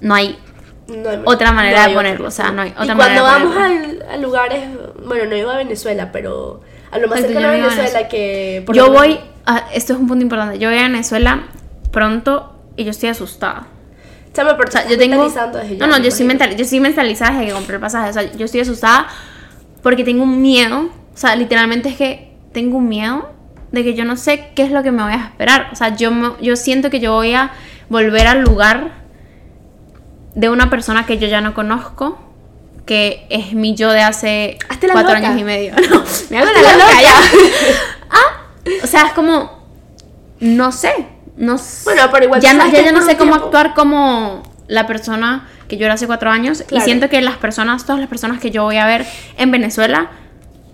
[0.00, 0.38] No hay
[0.88, 2.28] No hay- otra manera de hay ponerlo, otra.
[2.28, 4.64] o sea, no hay y otra cuando manera de vamos al- a lugares,
[5.04, 6.60] bueno, no iba a Venezuela, pero
[6.90, 8.62] a lo más cercano a a Venezuela que...
[8.66, 11.42] por Yo voy, a- esto es un punto importante, yo voy a Venezuela
[11.92, 13.66] pronto y yo estoy asustada.
[14.32, 15.28] Chama, pero O sea, yo tengo...
[15.28, 18.10] desde No, no, yo estoy, mental, yo estoy mentalizada desde que compré el pasaje.
[18.10, 19.08] O sea, yo estoy asustada
[19.82, 20.88] porque tengo un miedo.
[21.12, 23.28] O sea, literalmente es que tengo un miedo
[23.72, 25.68] de que yo no sé qué es lo que me voy a esperar.
[25.72, 27.50] O sea, yo, me- yo siento que yo voy a
[27.88, 28.99] volver al lugar
[30.40, 32.18] de una persona que yo ya no conozco,
[32.86, 34.58] que es mi yo de hace
[34.92, 35.28] cuatro loca.
[35.28, 35.74] años y medio.
[35.90, 37.02] No, me hago la la loca loca.
[37.02, 37.14] ya.
[38.10, 38.46] Ah,
[38.82, 39.62] o sea, es como,
[40.40, 40.92] no sé,
[41.36, 41.84] no sé.
[41.84, 43.46] Bueno, pero igual ya no, ya es no sé cómo tiempo.
[43.46, 46.82] actuar como la persona que yo era hace cuatro años Claro.
[46.82, 50.10] y siento que las personas, todas las personas que yo voy a ver en Venezuela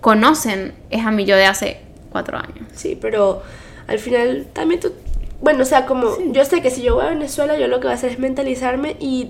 [0.01, 2.67] conocen es a mí yo de hace cuatro años.
[2.73, 3.43] Sí, pero
[3.87, 4.93] al final también tú...
[5.41, 7.83] Bueno, o sea, como yo sé que si yo voy a Venezuela, yo lo que
[7.87, 9.29] voy a hacer es mentalizarme y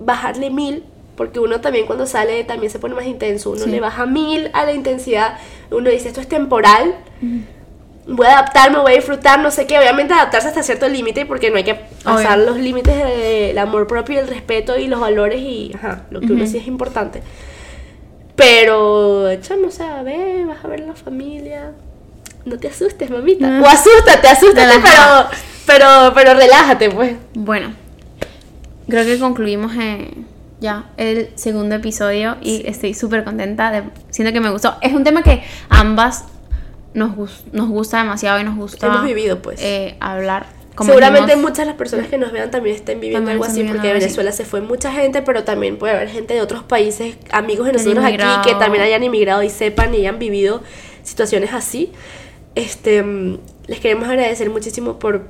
[0.00, 0.84] bajarle mil,
[1.16, 3.70] porque uno también cuando sale también se pone más intenso, uno Sí.
[3.70, 5.38] le baja mil a la intensidad,
[5.70, 6.94] uno dice esto es temporal,
[8.06, 11.50] voy a adaptarme, voy a disfrutar, no sé qué, obviamente adaptarse hasta cierto límite, porque
[11.50, 12.50] no hay que pasar Obvio.
[12.50, 16.46] los límites del amor propio, el respeto y los valores y ajá, lo que uno
[16.46, 17.22] sí es importante.
[18.36, 21.72] Pero, chamo, o sea, ve, vas a ver la familia.
[22.46, 23.46] No te asustes, mamita.
[23.46, 23.62] Mm.
[23.62, 25.28] O asústate, asústate, pero,
[25.66, 27.16] pero, pero relájate, pues.
[27.34, 27.74] Bueno,
[28.90, 30.10] creo que concluimos eh,
[30.60, 33.70] ya el segundo episodio y estoy súper contenta.
[33.70, 34.76] De, siento que me gustó.
[34.82, 36.24] Es un tema que ambas
[36.94, 39.60] nos, nos gusta demasiado y nos gusta Hemos vivido, pues.
[39.62, 40.46] eh, hablar.
[40.74, 43.44] Como Seguramente dijimos, muchas de las personas que nos vean también estén viviendo También algo
[43.44, 43.94] así, porque de.
[43.94, 47.72] Venezuela se fue mucha gente, pero también puede haber gente de otros países, amigos de
[47.74, 50.62] nosotros aquí, que también hayan inmigrado y sepan y hayan vivido
[51.02, 51.92] situaciones así.
[52.54, 55.26] Este, mm, les queremos agradecer muchísimo por,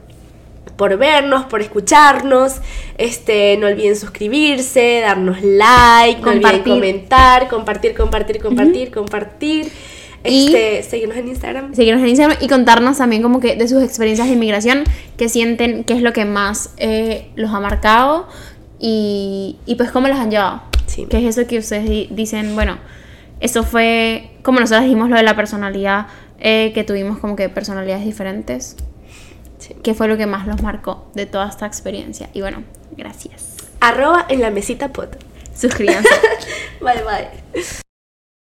[0.80, 2.54] por vernos, por escucharnos.
[2.96, 6.72] Este, no olviden suscribirse, darnos like, no olviden Compartir.
[6.72, 9.66] comentar, compartir, compartir, compartir, compartir.
[10.24, 11.74] Y- Este, seguirnos en Instagram.
[11.74, 14.84] seguirnos en Instagram y contarnos también como que de sus experiencias de inmigración,
[15.18, 18.26] que sienten, qué es lo que más eh, los ha marcado
[18.78, 20.62] y, y pues cómo las han llevado.
[20.86, 21.06] Sí.
[21.10, 22.78] Que es eso que ustedes di- dicen, bueno,
[23.40, 26.06] eso fue, como nosotros dijimos lo de la personalidad,
[26.38, 28.76] eh, que tuvimos como que personalidades diferentes,
[29.74, 29.80] Sí.
[29.82, 32.28] que fue lo que más los marcó de toda esta experiencia.
[32.32, 32.64] Y bueno,
[32.96, 33.56] gracias.
[33.80, 35.16] Arroba en la mesita pot.
[35.54, 36.08] Suscríbanse.
[36.80, 37.89] Bye bye.